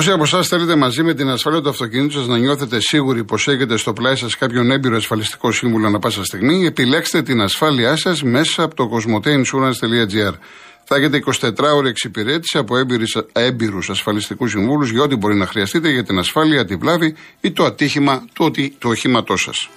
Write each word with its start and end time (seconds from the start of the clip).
Όσοι 0.00 0.10
από 0.10 0.22
εσάς 0.22 0.48
θέλετε 0.48 0.76
μαζί 0.76 1.02
με 1.02 1.14
την 1.14 1.28
ασφάλεια 1.28 1.60
του 1.60 1.68
αυτοκίνητου 1.68 2.12
σας 2.12 2.26
να 2.26 2.38
νιώθετε 2.38 2.80
σίγουροι 2.80 3.24
πως 3.24 3.48
έχετε 3.48 3.76
στο 3.76 3.92
πλάι 3.92 4.16
σας 4.16 4.36
κάποιον 4.36 4.70
έμπειρο 4.70 4.96
ασφαλιστικό 4.96 5.52
σύμβουλο 5.52 5.86
ανα 5.86 5.98
πάσα 5.98 6.24
στιγμή, 6.24 6.66
επιλέξτε 6.66 7.22
την 7.22 7.40
ασφάλειά 7.40 7.96
σας 7.96 8.22
μέσα 8.22 8.62
από 8.62 8.74
το 8.74 8.90
cosmoteinsurance.gr. 8.92 10.32
Θα 10.84 10.96
έχετε 10.96 11.22
24 11.40 11.50
ώρε 11.76 11.88
εξυπηρέτηση 11.88 12.58
από 12.58 12.74
έμπειρους 13.32 13.90
ασφαλιστικούς 13.90 14.50
συμβούλους 14.50 14.90
για 14.90 15.02
ό,τι 15.02 15.16
μπορεί 15.16 15.34
να 15.34 15.46
χρειαστείτε 15.46 15.88
για 15.90 16.04
την 16.04 16.18
ασφάλεια, 16.18 16.64
τη 16.64 16.76
βλάβη 16.76 17.14
ή 17.40 17.52
το 17.52 17.64
ατύχημα 17.64 18.24
του, 18.32 18.50
του 18.50 18.90
οχήματός 18.90 19.42
σας. 19.42 19.68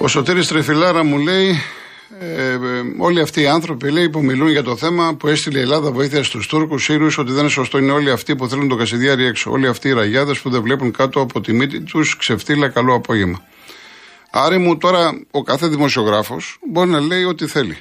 Ο 0.00 0.08
Σωτήρης 0.08 0.48
Τρεφιλάρα 0.48 1.04
μου 1.04 1.18
λέει, 1.18 1.60
ε, 2.20 2.52
ε, 2.52 2.58
όλοι 2.98 3.20
αυτοί 3.20 3.40
οι 3.40 3.46
άνθρωποι 3.46 3.90
λέει, 3.90 4.10
που 4.10 4.24
μιλούν 4.24 4.48
για 4.48 4.62
το 4.62 4.76
θέμα 4.76 5.14
που 5.14 5.28
έστειλε 5.28 5.58
η 5.58 5.62
Ελλάδα 5.62 5.90
βοήθεια 5.90 6.22
στους 6.22 6.46
Τούρκους 6.46 6.82
Σύρου, 6.84 7.06
ότι 7.18 7.32
δεν 7.32 7.40
είναι 7.40 7.48
σωστό 7.48 7.78
είναι 7.78 7.92
όλοι 7.92 8.10
αυτοί 8.10 8.36
που 8.36 8.48
θέλουν 8.48 8.68
το 8.68 8.76
Κασιδιάρι 8.76 9.24
έξω. 9.24 9.50
Όλοι 9.50 9.66
αυτοί 9.66 9.88
οι 9.88 9.92
ραγιάδες 9.92 10.40
που 10.40 10.50
δεν 10.50 10.62
βλέπουν 10.62 10.92
κάτω 10.92 11.20
από 11.20 11.40
τη 11.40 11.52
μύτη 11.52 11.80
τους 11.80 12.16
ξεφτύλα 12.16 12.68
καλό 12.68 12.94
απόγευμα. 12.94 13.42
Άρη 14.30 14.58
μου 14.58 14.76
τώρα 14.76 15.10
ο 15.30 15.42
κάθε 15.42 15.66
δημοσιογράφος 15.66 16.58
μπορεί 16.70 16.90
να 16.90 17.00
λέει 17.00 17.24
ό,τι 17.24 17.46
θέλει. 17.46 17.78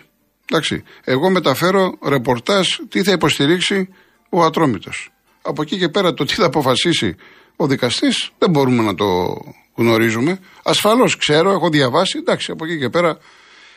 Εντάξει. 0.51 0.83
Εγώ 1.03 1.29
μεταφέρω 1.29 1.97
ρεπορτάζ 2.05 2.67
τι 2.89 3.03
θα 3.03 3.11
υποστηρίξει 3.11 3.89
ο 4.29 4.43
Ατρόμητος. 4.43 5.09
Από 5.41 5.61
εκεί 5.61 5.77
και 5.77 5.89
πέρα 5.89 6.13
το 6.13 6.25
τι 6.25 6.33
θα 6.33 6.45
αποφασίσει 6.45 7.15
ο 7.55 7.67
δικαστής 7.67 8.31
δεν 8.37 8.49
μπορούμε 8.49 8.83
να 8.83 8.95
το 8.95 9.05
γνωρίζουμε. 9.77 10.39
Ασφαλώς 10.63 11.17
ξέρω, 11.17 11.51
έχω 11.51 11.69
διαβάσει. 11.69 12.17
Εντάξει, 12.17 12.51
από 12.51 12.65
εκεί 12.65 12.77
και 12.77 12.89
πέρα. 12.89 13.17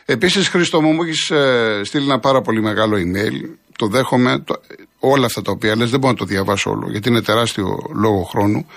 Επίσης, 0.05 0.47
Χρήστο 0.47 0.81
μου, 0.81 0.91
μου 0.91 1.03
έχεις 1.03 1.29
ε, 1.29 1.81
στείλει 1.83 2.03
ένα 2.03 2.19
πάρα 2.19 2.41
πολύ 2.41 2.61
μεγάλο 2.61 2.97
email. 2.97 3.55
Το 3.77 3.87
δέχομαι. 3.87 4.39
Το, 4.39 4.61
όλα 4.99 5.25
αυτά 5.25 5.41
τα 5.41 5.51
οποία 5.51 5.75
λες, 5.75 5.89
δεν 5.89 5.99
μπορώ 5.99 6.11
να 6.11 6.17
το 6.17 6.25
διαβάσω 6.25 6.69
όλο, 6.69 6.89
γιατί 6.89 7.09
είναι 7.09 7.21
τεράστιο 7.21 7.79
λόγο 7.93 8.23
χρόνου. 8.23 8.67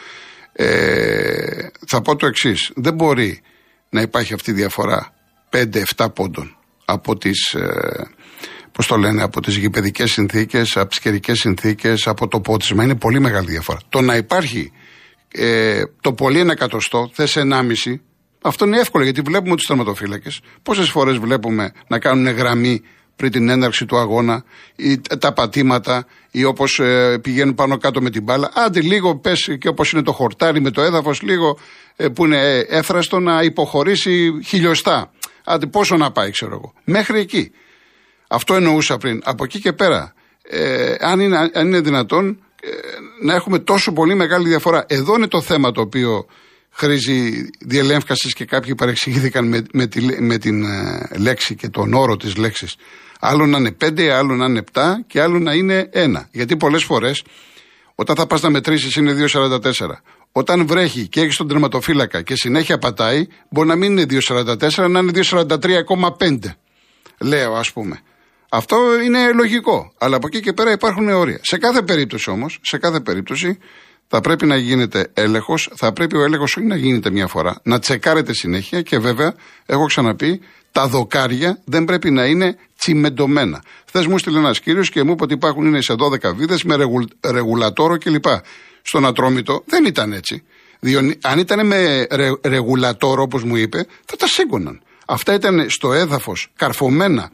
Ε, 0.52 1.66
θα 1.86 2.02
πω 2.02 2.16
το 2.16 2.26
εξής. 2.26 2.70
Δεν 2.74 2.94
μπορεί 2.94 3.42
να 3.88 4.00
υπάρχει 4.00 4.34
αυτή 4.34 4.50
η 4.50 4.54
διαφορά 4.54 5.14
5-7 5.96 6.06
πόντων 6.14 6.56
από 6.84 7.16
τις. 7.16 7.52
Ε, 7.52 8.08
Πώς 8.72 8.86
το 8.86 8.96
λένε, 8.96 9.22
από 9.22 9.40
τις 9.40 9.56
γηπαιδικές 9.56 10.12
συνθήκες, 10.12 10.76
από 10.76 10.88
τις 10.88 10.98
καιρικές 10.98 11.38
συνθήκες, 11.38 12.06
από 12.06 12.28
το 12.28 12.40
πότισμα. 12.40 12.84
Είναι 12.84 12.94
πολύ 12.94 13.20
μεγάλη 13.20 13.50
διαφορά. 13.50 13.80
Το 13.88 14.00
να 14.00 14.16
υπάρχει 14.16 14.72
ε, 15.36 15.82
το 16.00 16.12
πολύ 16.12 16.38
ένα 16.38 16.52
εκατοστό, 16.52 17.10
θες 17.12 17.36
ενάμιση, 17.36 18.02
αυτό 18.42 18.64
είναι 18.64 18.78
εύκολο 18.78 19.04
γιατί 19.04 19.20
βλέπουμε 19.20 19.56
του 19.56 19.64
τερματοφύλακε. 19.66 20.30
Πόσες 20.62 20.88
φορές 20.88 21.16
βλέπουμε 21.16 21.72
να 21.86 21.98
κάνουν 21.98 22.28
γραμμή 22.28 22.82
πριν 23.16 23.30
την 23.30 23.48
έναρξη 23.48 23.86
του 23.86 23.98
αγώνα, 23.98 24.44
ή 24.76 25.00
τα 25.00 25.32
πατήματα, 25.32 26.06
ή 26.30 26.44
όπως 26.44 26.78
ε, 26.78 27.18
πηγαίνουν 27.22 27.54
πάνω 27.54 27.76
κάτω 27.76 28.00
με 28.02 28.10
την 28.10 28.22
μπάλα. 28.22 28.50
Άντε 28.54 28.80
λίγο 28.80 29.16
πες 29.16 29.56
και 29.58 29.68
όπως 29.68 29.92
είναι 29.92 30.02
το 30.02 30.12
χορτάρι 30.12 30.60
με 30.60 30.70
το 30.70 30.82
έδαφος, 30.82 31.22
λίγο 31.22 31.58
ε, 31.96 32.08
που 32.08 32.24
είναι 32.24 32.40
ε, 32.40 32.58
έφραστο 32.68 33.20
να 33.20 33.42
υποχωρήσει 33.42 34.32
χιλιοστά. 34.46 35.12
Άντε 35.44 35.66
πόσο 35.66 35.96
να 35.96 36.10
πάει, 36.10 36.30
ξέρω 36.30 36.54
εγώ. 36.54 36.72
Μέχρι 36.84 37.20
εκεί. 37.20 37.50
Αυτό 38.28 38.54
εννοούσα 38.54 38.96
πριν. 38.96 39.20
Από 39.24 39.44
εκεί 39.44 39.60
και 39.60 39.72
πέρα, 39.72 40.14
ε, 40.42 40.94
αν, 40.98 41.20
είναι, 41.20 41.38
αν 41.38 41.66
είναι 41.66 41.80
δυνατόν, 41.80 42.44
να 43.22 43.34
έχουμε 43.34 43.58
τόσο 43.58 43.92
πολύ 43.92 44.14
μεγάλη 44.14 44.48
διαφορά. 44.48 44.84
Εδώ 44.88 45.14
είναι 45.14 45.28
το 45.28 45.40
θέμα 45.40 45.72
το 45.72 45.80
οποίο 45.80 46.26
χρήζει 46.70 47.50
διελεύκαση 47.60 48.28
και 48.28 48.44
κάποιοι 48.44 48.74
παρεξηγήθηκαν 48.74 49.48
με, 49.48 49.64
με, 49.72 49.86
τη, 49.86 50.22
με 50.22 50.38
την 50.38 50.64
ε, 50.64 51.08
λέξη 51.18 51.54
και 51.54 51.68
τον 51.68 51.94
όρο 51.94 52.16
της 52.16 52.36
λέξης. 52.36 52.76
Άλλο 53.20 53.46
να 53.46 53.58
είναι 53.58 53.72
πέντε, 53.72 54.12
άλλο 54.12 54.34
να 54.34 54.44
είναι 54.44 54.58
επτά 54.58 55.04
και 55.06 55.20
άλλο 55.20 55.38
να 55.38 55.52
είναι 55.52 55.88
ένα. 55.92 56.28
Γιατί 56.32 56.56
πολλές 56.56 56.84
φορές 56.84 57.22
όταν 57.94 58.16
θα 58.16 58.26
πας 58.26 58.40
να 58.40 58.50
μετρήσεις 58.50 58.94
είναι 58.94 59.14
2,44. 59.32 59.60
Όταν 60.32 60.66
βρέχει 60.66 61.08
και 61.08 61.20
έχεις 61.20 61.36
τον 61.36 61.48
τερματοφύλακα 61.48 62.22
και 62.22 62.34
συνέχεια 62.36 62.78
πατάει, 62.78 63.26
μπορεί 63.50 63.68
να 63.68 63.76
μην 63.76 63.90
είναι 63.90 64.06
2,44, 64.28 64.88
να 64.90 64.98
είναι 64.98 65.10
2,43,5. 65.14 66.38
Λέω 67.18 67.54
ας 67.54 67.72
πούμε. 67.72 68.00
Αυτό 68.56 69.00
είναι 69.04 69.32
λογικό. 69.32 69.92
Αλλά 69.98 70.16
από 70.16 70.26
εκεί 70.26 70.40
και 70.40 70.52
πέρα 70.52 70.72
υπάρχουν 70.72 71.08
όρια. 71.08 71.40
Σε 71.42 71.58
κάθε 71.58 71.82
περίπτωση 71.82 72.30
όμως, 72.30 72.58
σε 72.62 72.78
κάθε 72.78 73.00
περίπτωση 73.00 73.58
θα 74.08 74.20
πρέπει 74.20 74.46
να 74.46 74.56
γίνεται 74.56 75.10
έλεγχος. 75.14 75.70
Θα 75.74 75.92
πρέπει 75.92 76.16
ο 76.16 76.24
έλεγχος 76.24 76.56
όχι 76.56 76.66
να 76.66 76.76
γίνεται 76.76 77.10
μια 77.10 77.26
φορά, 77.26 77.60
να 77.62 77.78
τσεκάρετε 77.78 78.32
συνέχεια 78.32 78.82
και 78.82 78.98
βέβαια, 78.98 79.34
έχω 79.66 79.86
ξαναπεί, 79.86 80.40
τα 80.72 80.86
δοκάρια 80.86 81.58
δεν 81.64 81.84
πρέπει 81.84 82.10
να 82.10 82.24
είναι 82.24 82.56
τσιμεντωμένα. 82.78 83.62
Χθε 83.86 84.08
μου 84.08 84.18
στείλε 84.18 84.38
ένας 84.38 84.60
κύριος 84.60 84.90
και 84.90 85.02
μου 85.02 85.12
είπε 85.12 85.22
ότι 85.22 85.34
υπάρχουν 85.34 85.66
είναι 85.66 85.80
σε 85.80 85.94
12 85.98 86.34
βίδες 86.34 86.64
με 86.64 86.76
ρεγουλ, 86.76 87.04
ρεγουλατόρο 87.26 87.98
κλπ. 87.98 88.24
Στον 88.82 89.06
ατρόμητο 89.06 89.62
δεν 89.66 89.84
ήταν 89.84 90.12
έτσι. 90.12 90.42
Διότι 90.80 91.18
αν 91.22 91.38
ήταν 91.38 91.66
με 91.66 92.06
ρε, 92.10 92.30
ρεγουλατόρο, 92.42 93.22
όπως 93.22 93.44
μου 93.44 93.56
είπε, 93.56 93.86
θα 94.04 94.16
τα 94.16 94.26
σήκωναν. 94.26 94.82
Αυτά 95.06 95.34
ήταν 95.34 95.70
στο 95.70 95.92
έδαφος 95.92 96.52
καρφωμένα 96.56 97.30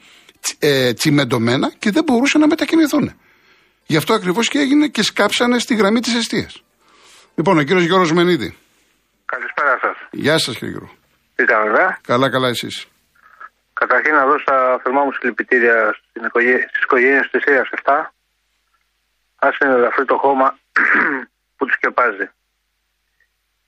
ε, 0.58 0.92
τσιμεντωμένα 0.92 1.72
και 1.78 1.90
δεν 1.90 2.04
μπορούσαν 2.04 2.40
να 2.40 2.46
μετακινηθούν. 2.46 3.20
Γι' 3.86 3.96
αυτό 3.96 4.14
ακριβώς 4.14 4.48
και 4.48 4.58
έγινε 4.58 4.88
και 4.88 5.02
σκάψανε 5.02 5.58
στη 5.58 5.74
γραμμή 5.74 6.00
της 6.00 6.14
αιστεία. 6.14 6.50
Λοιπόν, 7.34 7.58
ο 7.58 7.62
κύριος 7.62 7.84
Γιώργος 7.84 8.12
Μενίδη. 8.12 8.56
Καλησπέρα 9.24 9.78
σας. 9.80 9.96
Γεια 10.10 10.38
σας, 10.38 10.54
κύριε 10.56 10.70
Γιώργο. 10.70 10.92
Τι 11.34 11.44
κάνετε. 11.44 11.98
Καλά, 12.02 12.30
καλά, 12.30 12.48
εσείς. 12.48 12.86
Καταρχήν 13.72 14.14
να 14.14 14.26
δώσω 14.26 14.44
τα 14.44 14.80
θερμά 14.82 15.04
μου 15.04 15.12
συλληπιτήρια 15.12 15.96
στις 16.68 16.82
οικογένειες 16.82 17.28
της 17.30 17.42
Σύρια 17.42 17.68
7. 17.84 17.92
Α 19.36 19.48
είναι 19.62 19.74
ελαφρύ 19.74 20.04
το 20.04 20.16
χώμα 20.16 20.58
που 21.56 21.66
τους 21.66 21.74
σκεπάζει. 21.74 22.30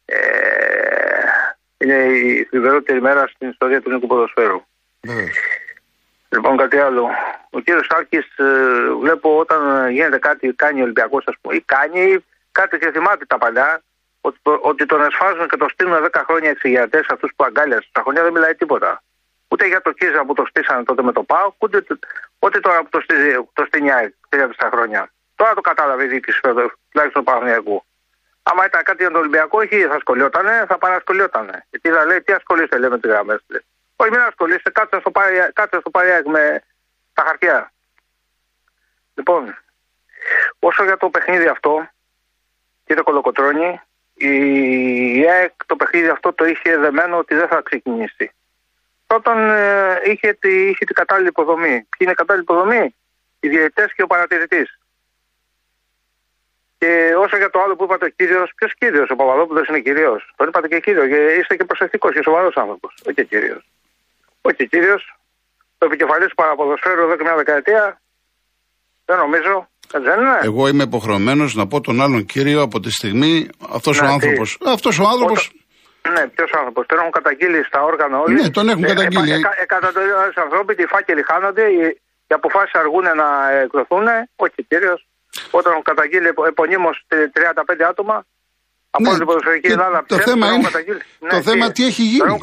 Ε, 0.05 0.19
είναι 1.79 1.95
η 1.95 2.45
θλιβερότερη 2.45 3.01
μέρα 3.01 3.27
στην 3.27 3.49
ιστορία 3.49 3.81
του 3.81 3.91
Νίκου 3.91 4.07
Ποδοσφαίρου. 4.07 4.61
Λοιπόν, 6.33 6.57
κάτι 6.57 6.79
άλλο. 6.79 7.09
Ο 7.51 7.61
κύριος 7.61 7.87
Σάκη, 7.91 8.17
ε, 8.17 8.45
βλέπω 9.01 9.39
όταν 9.39 9.91
γίνεται 9.91 10.19
κάτι, 10.19 10.53
κάνει 10.53 10.81
ο 10.81 10.83
Ολυμπιακός, 10.83 11.25
ας 11.27 11.35
πούμε, 11.41 11.55
ή 11.55 11.61
κάνει 11.61 12.25
κάτι 12.53 12.79
και 12.79 12.91
θυμάται 12.91 13.25
τα 13.25 13.39
παλιά, 13.39 13.83
ότι, 14.21 14.39
ότι 14.61 14.87
τον 14.87 15.03
εσφάζουν 15.03 15.49
και 15.49 15.57
τον 15.57 15.69
στείλουν 15.69 16.05
10 16.05 16.23
χρόνια 16.27 16.51
εξηγιατέ 16.51 17.05
αυτούς 17.09 17.31
που 17.37 17.45
αγκάλιασαν. 17.45 17.87
Στα 17.89 18.03
χρονιά 18.03 18.23
δεν 18.23 18.33
μιλάει 18.33 18.55
τίποτα. 18.55 19.03
Ούτε 19.49 19.67
για 19.67 19.83
το 19.83 19.93
Κίζα 19.93 20.25
που 20.25 20.35
το 20.35 20.45
στήσανε 20.49 20.85
τότε 20.85 21.03
με 21.03 21.13
το 21.13 21.23
ΠΑΟ, 21.23 21.53
ούτε, 21.59 21.85
ούτε 22.39 22.61
τώρα 22.61 22.83
που 22.83 22.89
το, 22.89 23.01
στήσει, 23.01 23.49
το 23.53 23.65
στηνιάει 23.65 24.15
στα 24.53 24.69
χρόνια. 24.73 25.13
Τώρα 25.35 25.55
το 25.55 25.61
κατάλαβε 25.61 26.05
η 26.05 26.07
διοίκηση 26.07 26.41
τουλάχιστον 26.41 27.25
του 27.25 27.25
Παναγιακού. 27.25 27.85
Άμα 28.43 28.65
ήταν 28.65 28.83
κάτι 28.83 29.03
για 29.03 29.11
τον 29.11 29.21
Ολυμπιακό, 29.21 29.59
όχι 29.59 29.83
θα 29.83 29.99
σκολιότανε, 30.01 30.65
θα 30.69 30.79
παρασκολιότανε. 30.79 31.67
Γιατί 31.71 31.89
θα 31.89 32.05
λέει, 32.05 32.23
τι 32.23 32.33
ασχολείστε, 32.33 32.79
λέει 32.79 32.91
με 32.91 32.99
τις 32.99 33.11
γραμμές. 33.11 33.41
Όχι, 34.03 34.11
μην 34.11 34.21
ασχολείστε, 34.21 34.71
κάτσε 34.71 35.01
στο 35.01 35.11
πάρει, 35.11 35.53
κάτσε 35.53 35.81
στο 35.81 35.91
με 36.25 36.63
τα 37.13 37.23
χαρτιά. 37.27 37.73
Λοιπόν, 39.15 39.59
όσο 40.59 40.85
για 40.85 40.97
το 40.97 41.11
παιχνίδι 41.11 41.47
αυτό, 41.47 41.89
κύριε 42.85 43.03
Κολοκοτρώνη, 43.03 43.81
η 44.15 45.29
ΑΕΚ 45.29 45.53
το 45.67 45.77
παιχνίδι 45.77 46.09
αυτό 46.09 46.33
το 46.33 46.45
είχε 46.45 46.77
δεμένο 46.77 47.19
ότι 47.19 47.35
δεν 47.35 47.49
θα 47.49 47.61
ξεκινήσει. 47.61 48.31
Πρώτον, 49.07 49.51
ε, 49.51 50.01
είχε, 50.05 50.33
τη, 50.33 50.69
είχε 50.69 50.85
την 50.85 50.95
κατάλληλη 50.95 51.29
υποδομή. 51.29 51.71
Ποιοι 51.71 51.99
είναι 51.99 52.11
η 52.11 52.15
κατάλληλη 52.15 52.45
υποδομή, 52.45 52.95
οι 53.41 53.49
διαιτητές 53.49 53.93
και 53.93 54.03
ο 54.03 54.07
παρατηρητής. 54.07 54.79
Και 56.79 57.15
όσο 57.19 57.37
για 57.37 57.51
το 57.51 57.61
άλλο 57.63 57.77
που 57.77 57.85
είπατε 57.85 58.05
ο 58.05 58.09
κύριος, 58.09 58.53
ποιος 58.57 58.75
κύριος, 58.75 59.11
ο 59.11 59.17
Παπαδόπουλος 59.17 59.69
είναι 59.69 59.81
κύριος. 59.81 60.33
Τον 60.37 60.49
είπατε 60.49 60.69
και 60.69 60.81
κύριο, 60.81 61.09
και 61.09 61.27
είστε 61.39 61.57
και 61.57 61.65
προσεκτικός 61.65 62.13
και 62.13 62.23
σοβαρός 62.23 62.57
άνθρωπος. 62.57 62.95
Όχι 63.07 63.27
κύριος. 63.27 63.65
Όχι 64.49 64.69
κύριος. 64.69 65.03
Το 65.79 65.87
επικεφαλής 65.87 66.29
του 66.29 66.35
παραποδοσφαίρου 66.35 67.03
εδώ 67.03 67.17
και 67.17 67.25
μια 67.29 67.37
δεκαετία. 67.37 68.01
Δεν 69.05 69.17
νομίζω. 69.17 69.55
Δεν 70.07 70.19
είναι. 70.21 70.39
Εγώ 70.43 70.69
είμαι 70.69 70.83
υποχρεωμένος 70.83 71.55
να 71.55 71.67
πω 71.67 71.81
τον 71.81 72.01
άλλον 72.01 72.25
κύριο 72.25 72.63
από 72.63 72.81
τη 72.81 72.91
στιγμή 72.91 73.49
αυτός 73.77 74.01
ναι, 74.01 74.09
ο 74.09 74.11
άνθρωπος. 74.11 74.59
Αυτός 74.77 74.99
ο 74.99 75.05
άνθρωπος. 75.13 75.51
Ναι, 76.15 76.23
ποιος 76.35 76.51
άνθρωπος. 76.59 76.87
Τον 76.87 76.99
έχουν 76.99 77.11
καταγγείλει 77.11 77.65
στα 77.65 77.81
όργανα 77.83 78.19
όλοι. 78.19 78.35
Ναι, 78.35 78.51
τον 78.51 78.69
έχουν 78.69 78.85
ε, 78.85 78.87
καταγγείλει. 78.87 79.33
Εκατοντάδες 79.63 80.37
άνθρωποι, 80.45 80.73
οι 80.83 80.87
φάκελοι 80.87 81.23
χάνονται, 81.31 81.65
οι, 81.75 81.81
οι 82.29 82.35
αποφάσεις 82.41 82.75
αργούν 82.83 83.07
να 83.23 83.29
εκδοθούν. 83.65 84.07
Όχι 84.37 84.61
κύριος. 84.69 85.01
Όταν 85.51 85.73
έχουν 85.73 85.87
καταγγείλει 85.91 86.29
επωνύμως 86.53 86.97
35 87.09 87.83
άτομα, 87.91 88.17
από 88.97 89.11
ναι, 89.11 89.17
την 89.19 89.27
ποδοσφαιρική 89.29 89.71
Ελλάδα 89.77 89.99
το 90.13 90.19
θέμα 90.29 90.47
είναι. 90.53 90.69
Το 91.35 91.37
ναι, 91.37 91.43
θέμα 91.49 91.65
τι 91.75 91.83
έχει 91.91 92.03
γίνει. 92.03 92.39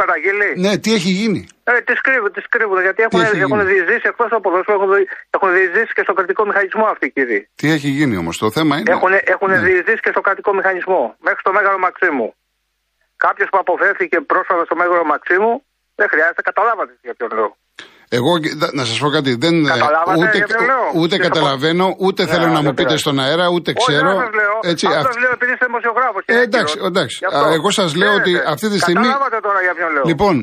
Ναι, 0.65 0.77
τι 0.83 0.89
έχει 0.97 1.11
γίνει. 1.19 1.41
Ε, 1.63 1.71
τι 1.87 1.93
κρύβουν, 2.05 2.31
τι 2.31 2.41
κρύβουν. 2.53 2.81
Γιατί 2.81 3.01
έχουν, 3.07 3.21
έχουν 3.45 3.59
διεισδύσει 3.65 4.05
εκτός 4.11 4.29
από 4.31 4.41
ποδοσφαίρο, 4.45 4.77
έχουν, 4.79 4.91
έχουν 5.35 5.47
διεισδύσει 5.55 5.91
και 5.97 6.03
στο 6.05 6.13
κρατικό 6.17 6.45
μηχανισμό 6.49 6.85
αυτοί 6.93 7.05
οι 7.05 7.11
κύριοι. 7.11 7.49
Τι 7.55 7.67
έχει 7.75 7.89
γίνει 7.97 8.15
όμως, 8.17 8.37
το 8.37 8.51
θέμα 8.51 8.73
είναι. 8.77 8.91
Έχουν, 8.95 9.11
έχουν 9.33 9.49
ναι. 9.49 9.59
διεισδύσει 9.65 10.01
και 10.05 10.11
στο 10.15 10.21
κρατικό 10.21 10.53
μηχανισμό. 10.53 11.01
Μέχρι 11.25 11.39
στο 11.39 11.51
Μέγαρο 11.57 11.79
Μαξίμου. 11.85 12.27
Κάποιος 13.25 13.47
που 13.51 13.57
αποφέρθηκε 13.63 14.17
πρόσφατα 14.31 14.63
στο 14.65 14.75
Μέγαρο 14.75 15.05
Μαξίμου 15.11 15.53
Δεν 15.99 16.07
χρειάζεται, 16.11 16.41
καταλάβατε 16.49 16.93
για 17.05 17.13
ποιον 17.17 17.29
λόγο. 17.39 17.55
Εγώ 18.17 18.31
να 18.71 18.83
σας 18.85 18.97
πω 18.99 19.09
κάτι. 19.09 19.35
Δεν, 19.35 19.55
ούτε, 20.17 20.37
ούτε 20.95 21.17
καταλαβαίνω, 21.17 21.95
ούτε 22.05 22.25
θέλω 22.25 22.47
να 22.47 22.61
μου 22.61 22.73
πείτε 22.73 22.97
στον 22.97 23.19
αέρα, 23.19 23.47
ούτε 23.55 23.73
ξέρω. 23.73 24.09
Όχι, 24.09 24.35
λέω. 24.39 24.71
Έτσι, 24.71 24.85
αυτό 24.87 25.19
λέω 25.23 25.31
επειδή 25.37 25.51
είστε 25.51 25.65
δημοσιογράφος. 25.65 26.23
Ε, 26.25 26.41
εντάξει, 26.47 26.75
εντάξει. 26.89 27.17
Εγώ 27.57 27.69
σας 27.71 27.95
λέω 27.95 28.13
ότι 28.13 28.31
αυτή 28.53 28.67
τη 28.69 28.79
στιγμή. 28.79 29.07
Καταλάβατε 29.07 29.39
τώρα 29.47 29.59
για 29.65 29.73
ποιον 29.77 29.89
λέω. 29.93 30.03
Λοιπόν, 30.11 30.33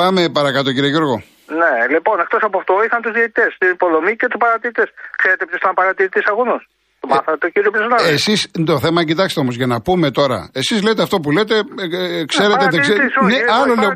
πάμε 0.00 0.28
παρακάτω, 0.38 0.72
κύριε 0.72 0.90
Γιώργο. 0.94 1.16
Ναι, 1.60 1.74
λοιπόν, 1.94 2.16
εκτός 2.24 2.42
από 2.48 2.58
αυτό 2.58 2.72
είχαν 2.86 3.00
τους 3.04 3.12
διαιτητές, 3.12 3.50
την 3.58 3.70
υποδομή 3.76 4.12
και 4.20 4.26
τους 4.30 4.40
παρατηρητές. 4.44 4.88
Ξέρετε 5.20 5.42
ποιος 5.48 5.60
ήταν 5.62 5.74
παρατηρητής 5.80 6.24
αγώνο. 6.32 6.56
Το 7.00 7.06
ε, 7.10 7.14
μάθατε 7.14 7.38
το 7.44 7.48
κύριο 7.54 7.70
Πισνάδη. 7.70 8.08
Εσεί 8.16 8.34
το 8.70 8.78
θέμα, 8.84 9.00
κοιτάξτε 9.04 9.40
όμως, 9.40 9.54
για 9.60 9.66
να 9.66 9.80
πούμε 9.80 10.10
τώρα. 10.10 10.50
Εσείς 10.52 10.82
λέτε 10.82 11.02
αυτό 11.02 11.16
που 11.20 11.30
λέτε, 11.30 11.54
ε, 11.56 12.24
ξέρετε, 12.24 12.64
δεν 12.70 12.80
ξέρετε. 12.80 13.04
Ναι, 13.30 13.38
άλλο 13.60 13.74
λέω. 13.82 13.92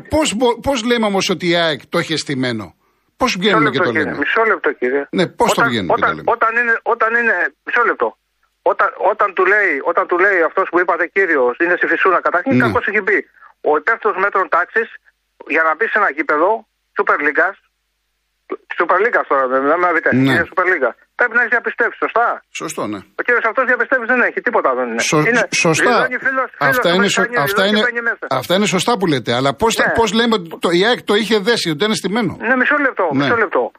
Πώς 0.61 0.83
λέμε 0.89 1.05
όμως 1.05 1.29
ότι 1.29 1.45
η 1.49 1.55
ΑΕΚ 1.55 1.79
το 1.89 1.97
έχει 1.97 2.17
στημένο; 2.17 2.75
Πώς 3.23 3.33
βγαίνουμε 3.41 3.69
και 3.69 3.83
το 3.87 3.91
λέμε. 3.97 4.15
Μισό 4.23 4.43
λεπτό, 4.51 4.69
κύριε. 4.79 5.03
Ναι, 5.17 5.25
πώς 5.39 5.49
το 5.53 5.61
βγαίνουμε 5.69 5.93
όταν, 5.95 6.09
και 6.09 6.15
το 6.15 6.17
λέμε. 6.17 6.31
Όταν 6.35 6.51
είναι, 6.59 6.75
όταν 6.93 7.09
είναι. 7.19 7.35
Μισό 7.65 7.83
λεπτό. 7.89 8.07
Όταν, 8.71 8.89
όταν, 9.11 9.27
του 9.37 9.45
λέει, 9.53 9.73
όταν 9.91 10.03
του 10.09 10.17
λέει 10.25 10.39
αυτός 10.49 10.65
που 10.71 10.79
είπατε 10.81 11.05
κύριος, 11.15 11.53
είναι 11.63 11.75
στη 11.79 11.87
φυσούνα, 11.91 12.19
καταρχήν 12.27 12.55
ναι. 12.57 12.71
έχει 12.89 13.01
πει. 13.07 13.17
Ο 13.69 13.71
υπεύθυνος 13.81 14.17
μέτρων 14.23 14.47
τάξης 14.55 14.89
για 15.55 15.63
να 15.67 15.71
μπει 15.75 15.85
σε 15.91 15.97
ένα 16.01 16.09
γήπεδο 16.15 16.49
Super 16.97 17.17
League, 17.25 17.43
Super 18.77 18.97
League 19.03 19.19
τώρα, 19.27 19.47
δεν 19.47 19.61
με 19.61 19.89
ναι. 20.11 20.31
είναι 20.31 20.45
Super 20.51 20.65
League. 20.71 20.87
Πρέπει 21.19 21.33
να 21.37 21.41
έχεις 21.41 21.53
διαπιστεύσεις, 21.55 21.99
σωστά; 22.03 22.27
Σωστό, 22.61 22.81
ναι. 22.93 22.99
Ο 23.19 23.21
κύριος 23.25 23.45
αυτός 23.49 23.63
διαπιστεύεις 23.71 24.07
δεν 24.13 24.21
έχει, 24.27 24.39
τίποτα 24.47 24.69
δεν 24.77 24.87
είναι. 24.89 25.01
Σω, 25.09 25.17
είναι 25.29 25.43
σωστά. 25.65 25.95
Φίλος, 26.27 26.49
αυτά, 26.71 26.89
είναι, 26.95 27.07
σω, 27.07 27.21
αυτά, 27.47 27.65
είναι, 27.65 27.81
αυτά 28.39 28.53
είναι 28.55 28.65
σωστά 28.75 28.91
που 28.97 29.05
λέτε. 29.11 29.31
Αλλά 29.39 29.51
πώς 29.61 29.71
ναι. 29.77 29.91
πώς 29.99 30.09
λέμε 30.19 30.33
ότι 30.37 30.47
το, 30.63 30.69
η 30.79 30.81
ΑΕΚ 30.87 30.99
το 31.09 31.13
είχε 31.21 31.37
δέσει, 31.47 31.69
ότι 31.73 31.83
είναι 31.85 31.97
στημένο. 32.01 32.37
Ναι, 32.47 32.55
μισό 32.55 32.77
λεπτό. 32.85 33.05
Ναι. 33.11 33.23
Μισό 33.23 33.37
λεπτό. 33.43 33.71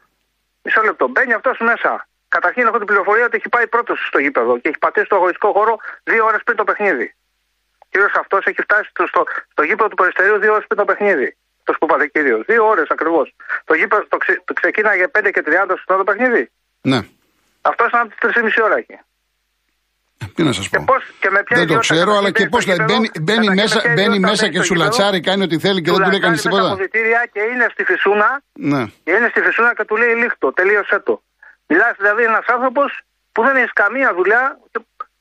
Μισό 0.65 0.81
λεπτό. 0.81 1.05
Μπαίνει 1.13 1.33
αυτός 1.39 1.57
μέσα. 1.69 1.91
Καταρχήν 2.35 2.63
έχω 2.69 2.77
την 2.81 2.87
πληροφορία 2.91 3.25
ότι 3.29 3.35
έχει 3.39 3.49
πάει 3.55 3.67
πρώτος 3.75 3.97
στο 4.09 4.19
γήπεδο 4.25 4.51
και 4.61 4.67
έχει 4.69 4.79
πατήσει 4.85 5.07
το 5.11 5.15
αγωνιστικό 5.15 5.49
χώρο 5.57 5.73
δύο 6.03 6.23
ώρες 6.29 6.41
πριν 6.45 6.57
το 6.61 6.63
παιχνίδι. 6.69 7.07
Ο 7.83 7.85
κύριος 7.91 8.13
αυτός 8.21 8.41
έχει 8.49 8.61
φτάσει 8.67 8.87
στο, 8.93 9.03
στο, 9.11 9.21
στο 9.53 9.61
γήπεδο 9.67 9.87
του 9.91 9.99
Περιστερίου 10.01 10.37
δύο 10.43 10.51
ώρες 10.55 10.65
πριν 10.69 10.79
το 10.81 10.85
παιχνίδι. 10.89 11.29
Το 11.65 11.71
που 11.79 11.85
είπατε 11.87 12.07
κύριο. 12.07 12.37
Δύο 12.49 12.63
ώρες 12.73 12.87
ακριβώς. 12.95 13.27
Το 13.69 13.73
γήπεδο 13.79 14.03
το, 14.13 14.17
ξε, 14.17 14.33
το 14.47 14.53
ξεκίναγε 14.59 15.05
5 15.17 15.29
και 15.35 15.43
30 15.45 15.75
στο 15.83 15.95
το 15.97 16.03
παιχνίδι. 16.03 16.43
Ναι. 16.91 16.99
Αυτό 17.69 17.85
ήταν 17.85 18.01
από 18.01 18.09
τις 18.09 18.19
3,5 18.57 18.63
ώρα 18.63 18.77
εκεί. 18.77 18.97
Τι 20.35 20.43
να 20.43 20.51
σας 20.51 20.69
πω. 20.69 20.83
Και 21.19 21.29
με 21.29 21.43
ποια 21.43 21.57
Δεν 21.57 21.67
το 21.67 21.77
ξέρω, 21.77 22.11
αλλά 22.17 22.31
και 22.31 22.47
πώς 22.47 22.67
λέει. 22.67 22.77
Μπαίνει, 22.87 23.09
μπαίνει 23.21 23.49
μέσα, 23.49 23.81
μπαίνει 23.95 24.19
μέσα 24.19 24.49
και 24.49 24.61
σου 24.61 24.75
λατσάρει, 24.75 25.19
κάνει 25.19 25.43
ό,τι 25.43 25.59
θέλει 25.59 25.81
και 25.81 25.91
δεν 25.91 26.01
του 26.03 26.09
λέει 26.09 26.19
κανείς 26.19 26.41
τίποτα. 26.41 26.77
και 27.31 27.41
είναι 27.51 27.67
στη 27.71 27.83
φυσούνα. 27.83 28.41
Ναι. 28.53 28.85
Και 29.03 29.11
είναι 29.11 29.27
στη 29.29 29.41
φυσούνα 29.41 29.75
και 29.75 29.83
του 29.85 29.95
λέει 29.95 30.13
λίχτο. 30.15 30.53
Τελείωσε 30.53 30.99
το. 30.99 31.21
Μιλάς 31.67 31.93
δηλαδή 31.97 32.23
ένας 32.23 32.45
άνθρωπος 32.45 33.01
που 33.31 33.41
δεν 33.43 33.55
έχει 33.55 33.73
καμία 33.73 34.13
δουλειά. 34.13 34.59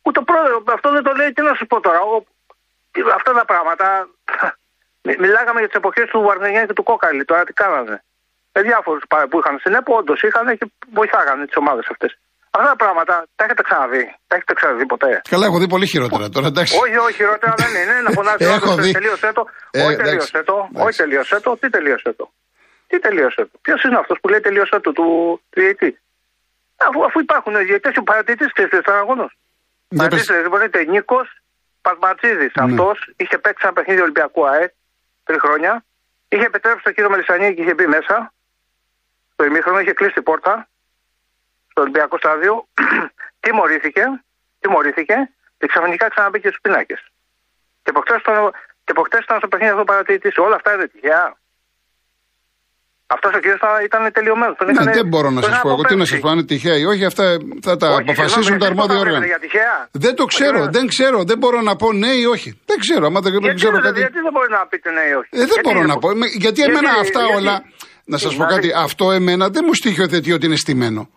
Ούτε 0.02 0.20
πρόεδρο, 0.20 0.62
αυτό 0.72 0.90
δεν 0.92 1.02
το 1.02 1.12
λέει. 1.12 1.32
Τι 1.32 1.42
να 1.42 1.54
σου 1.54 1.66
πω 1.66 1.80
τώρα. 1.80 2.00
Ο, 2.00 2.24
αυτά 3.14 3.32
τα 3.32 3.44
πράγματα. 3.44 4.08
Μιλάγαμε 5.22 5.58
για 5.58 5.68
τις 5.68 5.76
εποχές 5.76 6.06
του 6.10 6.20
Βαρνεγιάννη 6.20 6.66
και 6.66 6.72
του 6.72 6.82
Κόκαλη. 6.82 7.24
Τώρα 7.24 7.44
τι 7.44 7.52
κάνανε. 7.52 8.02
Με 8.52 8.62
διάφορους 8.62 9.02
που 9.30 9.38
είχαν 9.38 9.58
στην 9.58 9.74
ΕΠΟ, 9.74 9.96
όντως 9.96 10.22
είχαν 10.22 10.58
και 10.58 10.66
βοηθάγανε 10.92 11.44
τις 11.46 11.56
ομάδες 11.56 11.86
αυτές. 11.90 12.18
Αυτά 12.56 12.68
τα 12.68 12.76
πράγματα 12.76 13.14
τα 13.36 13.44
έχετε 13.44 13.62
ξαναδεί. 13.62 14.04
Τα 14.26 14.34
έχετε 14.36 14.52
ξαναδεί 14.58 14.86
ποτέ. 14.86 15.20
Καλά, 15.28 15.46
έχω 15.46 15.58
δει 15.58 15.68
πολύ 15.74 15.86
χειρότερα 15.86 16.28
τώρα, 16.28 16.46
εντάξει. 16.46 16.78
Όχι, 16.82 16.96
όχι, 16.96 17.14
χειρότερα 17.14 17.54
δεν 17.62 17.72
είναι. 17.80 17.94
Να 18.06 18.10
φωνάζει 18.10 18.44
όλο 18.54 18.74
τελείωσε 18.98 19.32
το. 19.32 19.42
Ε, 19.70 19.82
όχι, 19.84 19.96
τελείωσε 19.96 20.42
το. 20.42 20.68
Όχι, 20.72 20.96
τελείωσε 20.96 21.40
το. 21.40 21.56
Τι 21.60 21.70
τελείωσε 21.70 22.12
το. 22.18 22.32
Τι 22.86 22.98
τελείωσε 22.98 23.42
το. 23.50 23.58
Ποιος 23.62 23.82
είναι 23.82 23.98
αυτός 23.98 24.18
που 24.20 24.28
λέει 24.28 24.40
τελείωσε 24.40 24.80
το 24.80 24.92
του 24.92 25.06
διαιτή. 25.50 25.98
Αφού, 26.76 27.04
αφού 27.04 27.20
υπάρχουν 27.20 27.54
διαιτέ 27.66 27.90
και 27.90 28.02
παρατηρητής 28.02 28.52
και 28.52 28.68
στον 28.82 28.94
αγώνα. 28.94 29.26
Παρατηρητής, 29.96 30.42
λοιπόν, 30.42 30.60
Νίκος 30.88 31.28
Πασματζίδης. 31.82 32.52
Ναι. 32.54 32.64
Αυτός 32.64 32.96
είχε 33.16 33.38
παίξει 33.38 33.62
ένα 33.66 33.72
παιχνίδι 33.72 34.00
Ολυμπιακού 34.00 34.48
ΑΕ 34.48 34.72
τρει 35.24 35.38
χρόνια. 35.40 35.84
Είχε 36.28 36.44
επιτρέψει 36.44 36.82
τον 36.84 36.94
κύριο 36.94 37.10
Μελισανίδη 37.10 37.54
και 37.54 37.62
είχε 37.62 37.74
μπει 37.74 37.86
μέσα. 37.86 38.32
Το 39.36 39.44
ημίχρονο 39.44 39.78
είχε 39.80 39.92
κλείσει 39.92 40.12
την 40.12 40.22
πόρτα 40.22 40.68
στο 41.74 41.82
Ολυμπιακό 41.84 42.16
στάδιο, 42.22 42.54
τιμωρήθηκε, 43.44 44.04
τιμωρήθηκε 44.60 45.16
και 45.58 45.66
ξαφνικά 45.72 46.04
ξαναμπήκε 46.12 46.48
στους 46.52 46.62
πινάκε. 46.64 46.96
Και 47.82 47.90
από 48.94 49.02
χτε 49.06 49.18
ήταν 49.26 49.38
στο 49.42 49.48
παιχνίδι 49.48 49.72
αυτό 49.74 49.84
παρατηρητής. 49.92 50.34
Όλα 50.46 50.56
αυτά 50.60 50.70
είναι 50.74 50.86
τυχαία. 50.94 51.24
Αυτός 53.14 53.30
ο 53.34 53.38
κύριος 53.42 53.60
ήταν 53.88 54.12
τελειωμένος. 54.12 54.56
Ναι, 54.84 54.92
δεν 55.00 55.06
μπορώ 55.10 55.30
να 55.30 55.42
σας 55.42 55.60
πω 55.62 55.68
εγώ 55.74 55.82
τι 55.82 55.94
να 55.96 56.04
σας 56.04 56.18
πω, 56.20 56.28
αν 56.28 56.36
είναι 56.38 56.46
τυχαία 56.46 56.76
ή 56.76 56.84
όχι. 56.92 57.04
Αυτά 57.04 57.24
θα 57.66 57.76
τα 57.76 57.88
όχι, 57.88 58.00
αποφασίσουν 58.00 58.58
τα 58.58 58.66
αρμόδια 58.66 58.98
όργανα. 58.98 59.26
Δεν 60.04 60.14
το 60.14 60.24
ξέρω, 60.24 60.60
δεν 60.76 60.86
ξέρω. 60.86 61.24
Δεν 61.24 61.38
μπορώ 61.38 61.60
να 61.60 61.76
πω 61.76 61.92
ναι 61.92 62.12
ή 62.22 62.24
όχι. 62.24 62.60
Δεν 62.66 62.78
ξέρω. 62.78 63.06
Άμα 63.06 63.20
δεν, 63.20 63.32
γιατί, 63.32 63.54
ξέρω 63.54 63.80
κάτι. 63.80 63.98
Γιατί 63.98 64.20
δεν 64.26 64.32
μπορεί 64.32 64.50
να 64.50 64.66
πείτε 64.66 64.90
ναι 64.90 65.04
ή 65.10 65.12
όχι; 65.20 65.28
Ε, 65.30 65.44
δεν 65.52 65.60
μπορώ 65.62 65.82
να 65.82 65.96
πω. 65.98 66.08
Γιατί 66.44 66.62
εμένα 66.62 66.90
αυτά 67.04 67.20
όλα. 67.36 67.54
Να 68.04 68.18
σας 68.18 68.36
πω 68.36 68.44
κάτι. 68.44 68.72
Αυτό 68.86 69.12
εμένα 69.12 69.48
δεν 69.48 69.62
μου 69.66 69.74
στοιχειοθετεί 69.74 70.32
ότι 70.32 70.46
είναι 70.46 70.56
στημένο. 70.56 71.08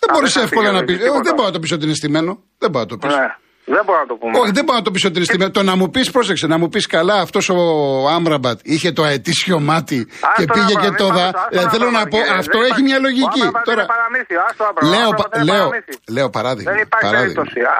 Δεν 0.00 0.08
μπορείς 0.12 0.36
εύκολα 0.36 0.70
να 0.72 0.84
πεις. 0.84 0.98
Δεν 0.98 1.34
μπορώ 1.34 1.48
να 1.50 1.54
το 1.56 1.60
πει 1.62 1.74
ότι 1.74 1.84
είναι 1.84 1.94
στημένο. 1.94 2.32
Δεν 2.58 2.70
μπορώ 2.70 2.84
να 2.84 2.90
το 2.90 2.96
πεις. 2.96 3.14
Ναι. 3.14 3.28
Δεν 3.76 3.84
μπορώ 3.86 3.98
να 3.98 4.06
το 4.06 4.16
πούμε. 4.20 4.38
Όχι, 4.38 4.52
δεν 4.58 4.64
μπορώ 4.64 4.78
να 4.78 4.84
το 4.84 4.90
πει 4.90 5.06
ότι 5.06 5.16
είναι 5.16 5.24
στημένο. 5.24 5.50
Το 5.50 5.62
να 5.62 5.74
μου 5.76 5.90
πεις, 5.90 6.10
πρόσεξε, 6.10 6.46
να 6.46 6.58
μου 6.58 6.68
πεις 6.68 6.86
καλά, 6.86 7.16
αυτός 7.26 7.48
ο 7.48 7.58
Άμραμπατ 8.16 8.58
είχε 8.62 8.92
το 8.92 9.02
αετήσιο 9.02 9.60
μάτι 9.60 10.08
και 10.36 10.44
πήγε 10.54 10.74
και 10.82 10.90
το 10.90 11.06
δα. 11.16 11.26
Ε, 11.50 11.68
θέλω 11.72 11.90
να 11.90 12.02
πω, 12.12 12.18
αυτό 12.38 12.58
έχει 12.68 12.82
μια 12.82 12.98
λογική. 12.98 13.42
Τώρα. 13.64 13.84
Λέω 16.16 16.30
παράδειγμα. 16.30 16.72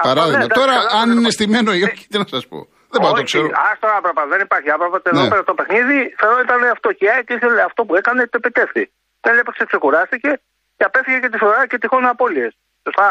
Παράδειγμα. 0.02 0.46
Τώρα, 0.46 0.75
αν 1.00 1.11
είναι 1.11 1.31
στημένο 1.31 1.73
ή 1.73 1.82
όχι, 1.82 2.06
τι 2.11 2.19
να 2.19 2.26
σας 2.34 2.46
πω. 2.50 2.58
Δεν 2.93 2.99
μπορώ 3.00 3.12
να 3.12 3.19
το 3.19 3.25
ξέρω. 3.31 3.49
Άστο 3.70 3.87
άπραπα, 3.99 4.23
δεν 4.32 4.40
υπάρχει 4.46 4.69
άπραπα. 4.75 4.96
Εδώ 5.12 5.28
πέρα 5.32 5.44
το 5.50 5.55
παιχνίδι 5.58 5.99
θεωρώ 6.20 6.38
ήταν 6.46 6.61
αυτό. 6.76 6.88
Και 6.99 7.06
ήθελε 7.37 7.62
αυτό 7.69 7.81
που 7.87 7.94
έκανε, 8.00 8.20
το 8.32 8.37
επιτεύχθη. 8.43 8.82
Δεν 9.26 9.34
έπαιξε, 9.40 9.64
ξεκουράστηκε 9.70 10.31
και 10.81 10.87
απέφυγε 10.91 11.19
και 11.25 11.31
τη 11.35 11.38
φορά 11.44 11.61
και 11.71 11.79
τυχόν 11.82 12.05
απώλειες. 12.12 12.53
Σωστά. 12.87 13.09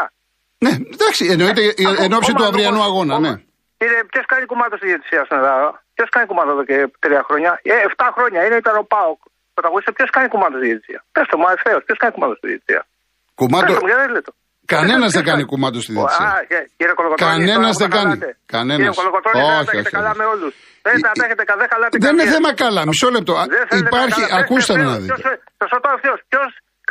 Ναι, 0.64 0.72
εντάξει, 0.94 1.22
εννοείται 1.34 1.62
εν 2.04 2.10
ώψη 2.18 2.32
του 2.38 2.46
αυριανού 2.50 2.82
αγώνα, 2.88 3.14
ναι. 3.24 3.32
Κύριε, 3.80 4.00
ποιος 4.12 4.24
κάνει 4.32 4.44
κουμάτο 4.50 4.74
στη 4.80 4.86
διαιτησία 4.90 5.22
στην 5.26 5.36
Ελλάδα; 5.40 5.68
Ποιος 5.96 6.08
κάνει 6.14 6.26
κουμάτο 6.30 6.50
εδώ 6.56 6.64
και 6.70 6.76
τρία 7.04 7.22
χρόνια; 7.28 7.50
Ε, 7.62 7.74
7 7.90 8.06
χρόνια 8.16 8.40
είναι, 8.46 8.56
ήταν 8.62 8.74
ο 8.82 8.84
Πάοκ. 8.92 9.20
Πρωταγωνιστής, 9.56 9.94
ποιος 9.98 10.10
κάνει 10.16 10.28
κουμάτο 10.32 10.54
στη 10.58 10.66
διαιτησία; 10.68 11.00
Πες 11.14 11.24
το 11.30 11.36
μου, 11.40 11.46
ευθέω, 11.56 11.78
ποιος 11.86 11.98
κάνει 12.02 12.12
κουμάτο 12.16 12.34
στη 12.40 12.46
διαιτησία; 12.50 12.80
Κουμάτο. 13.40 13.72
Κανένας 14.74 15.10
δεν 15.16 15.24
κάνει 15.30 15.42
κουμάτο 15.50 15.78
στη 15.84 15.92
διαιτησία. 15.96 16.28
Κανένας 17.28 17.74
δεν 17.82 17.90
κάνει. 17.96 18.14
Κανένας. 18.54 18.94
Όχι, 19.60 19.76
όχι. 19.80 19.90
καλά 19.98 20.12
με 20.20 20.24
όλους. 20.34 20.52
Δεν 20.86 20.96
τα 21.18 21.24
έχετε 21.26 21.44
καλά. 21.50 21.64
Δεν 22.04 22.12
είναι 22.14 22.26
θέμα 22.34 22.50
καλά. 22.64 22.82
Μισό 22.90 23.08
λεπτό. 23.16 23.32
Υπάρχει, 23.84 24.22
ακούστε 24.40 24.72
να 24.88 24.94
δείτε. 25.00 25.14
Ποιο 26.30 26.42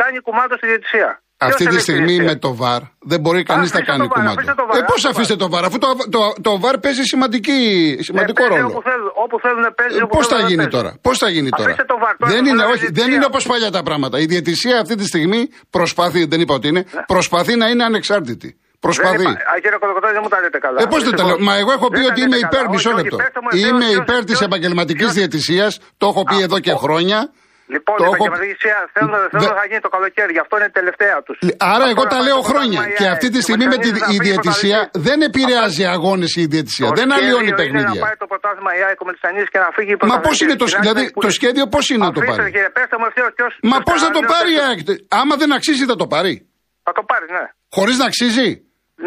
κάνει 0.02 0.18
κουμάντο 0.28 0.54
στη 0.60 0.66
διαιτησία. 0.72 1.10
Αυτή 1.42 1.66
τη 1.74 1.80
στιγμή 1.86 2.16
με 2.30 2.36
το 2.36 2.50
βαρ 2.62 2.82
δεν 3.12 3.20
μπορεί 3.20 3.42
κανείς 3.44 3.74
να 3.74 3.82
κάνει 3.90 4.08
κουμάντο. 4.08 4.42
Ε, 4.78 4.82
Πώς 4.92 5.06
αφήστε 5.06 5.36
το 5.36 5.50
βαρ, 5.50 5.64
αφού 5.66 5.78
το, 5.78 5.88
το, 6.16 6.22
το 6.42 6.60
βαρ 6.60 6.78
παίζει 6.78 7.04
σημαντική, 7.04 7.60
σημαντικό 8.08 8.44
ρόλο. 8.48 8.68
Όπου 8.68 8.82
θέλουν, 8.82 9.12
όπου 9.24 9.40
θέλουν 9.40 9.64
παίζει. 9.80 10.00
Πώς 10.16 10.28
θα 10.28 10.40
γίνει 10.40 10.68
τώρα, 10.68 10.92
Πώς 11.02 11.18
θα 11.18 11.30
γίνει 11.30 11.50
τώρα; 11.50 11.76
Δεν 12.18 12.46
είναι, 12.46 12.64
όχι, 12.64 12.88
δεν 12.92 13.12
είναι 13.12 13.26
όπως 13.26 13.44
παλιά 13.48 13.72
τα 13.72 13.84
πράγματα. 13.84 14.20
Η 14.20 14.26
διαιτησία 14.26 14.80
αυτή 14.80 14.96
τη 14.96 15.06
στιγμή 15.06 15.42
προσπαθεί, 15.70 16.26
δεν 16.26 16.40
είπα 16.42 16.54
ότι 16.54 16.68
είναι, 16.68 16.84
ναι. 16.92 17.02
προσπαθεί 17.08 17.56
να 17.56 17.68
είναι 17.70 17.84
ανεξάρτητη. 17.84 18.50
Προσπαθεί. 18.80 19.26
Κύριε 19.64 19.78
Κολοκοτρόνη, 19.80 20.14
δεν 20.14 20.22
μου 20.24 20.30
τα 20.30 20.40
λέτε 20.42 20.58
καλά. 20.58 20.82
Ε, 20.82 20.86
πώς 20.86 21.04
δεν 21.04 21.16
τα 21.16 21.24
λέω. 21.24 21.40
Μα 21.40 21.56
εγώ 21.56 21.72
έχω 21.72 21.88
πει 21.90 22.00
ότι 22.12 22.22
είμαι 22.22 22.38
υπέρ, 22.38 22.70
μισό 22.70 22.92
λεπτό. 22.92 23.18
Είμαι 23.54 23.86
υπέρ 23.86 24.24
της 24.24 24.42
επαγγελματικής 24.42 25.12
διαιτησίας. 25.14 25.80
Το 25.98 26.08
έχω 26.08 26.24
πει 26.24 26.42
εδώ 26.42 26.60
και 26.60 26.72
χρόνια. 26.72 27.32
Λοιπόν, 27.76 27.96
η 28.00 28.06
επαγγελματική 28.10 28.56
θέλουν, 28.96 29.14
θέλουν 29.32 29.52
θα 29.62 29.66
γίνει 29.70 29.82
το 29.88 29.92
καλοκαίρι, 29.96 30.32
γι' 30.38 30.44
αυτό 30.46 30.54
είναι 30.58 30.70
τελευταία 30.80 31.18
τους. 31.26 31.38
Άρα, 31.74 31.86
εγώ 31.94 32.04
τα 32.14 32.20
λέω 32.28 32.40
χρόνια. 32.50 32.80
Και 33.00 33.08
αυτή 33.16 33.28
τη 33.34 33.40
στιγμή 33.46 33.66
με 33.74 33.78
τη 33.84 33.90
διαιτησία 34.26 34.80
δεν 35.08 35.18
επηρεάζει 35.30 35.84
αγώνες 35.96 36.32
η 36.42 36.46
διαιτησία. 36.54 36.88
Δεν 37.02 37.10
αλλοιώνει 37.18 37.52
παιχνίδια. 37.60 38.00
Να 38.00 38.06
πάει 38.06 38.18
το 38.24 38.28
πρωτάθλημα 38.32 38.72
η 38.80 38.82
ΑΕΚ 38.88 39.00
με 39.08 39.14
και 39.54 39.60
να 39.66 39.70
φύγει 39.76 39.94
Μα 40.12 40.20
πώς 40.20 40.36
είναι 40.42 40.56
το 40.62 40.66
δηλαδή 40.86 41.04
το 41.26 41.30
σχέδιο, 41.38 41.64
πώς 41.68 41.90
είναι 41.90 42.06
να 42.06 42.12
το 42.12 42.22
πάρει; 42.30 42.52
Μα 43.72 43.78
πώς 43.88 43.98
θα 44.04 44.10
το 44.18 44.22
πάρει 44.32 44.52
η 44.58 44.60
ΑΕΚ; 44.68 44.80
Άμα 45.20 45.36
δεν 45.42 45.50
αξίζει, 45.58 45.86
θα 45.86 45.96
το 45.96 46.08
πάρει. 46.08 46.34
Θα 46.84 46.92
το 46.92 47.04
πάρει, 47.10 47.26
ναι. 47.38 47.46
Χωρίς 47.78 47.98
να 47.98 48.06
αξίζει; 48.06 48.50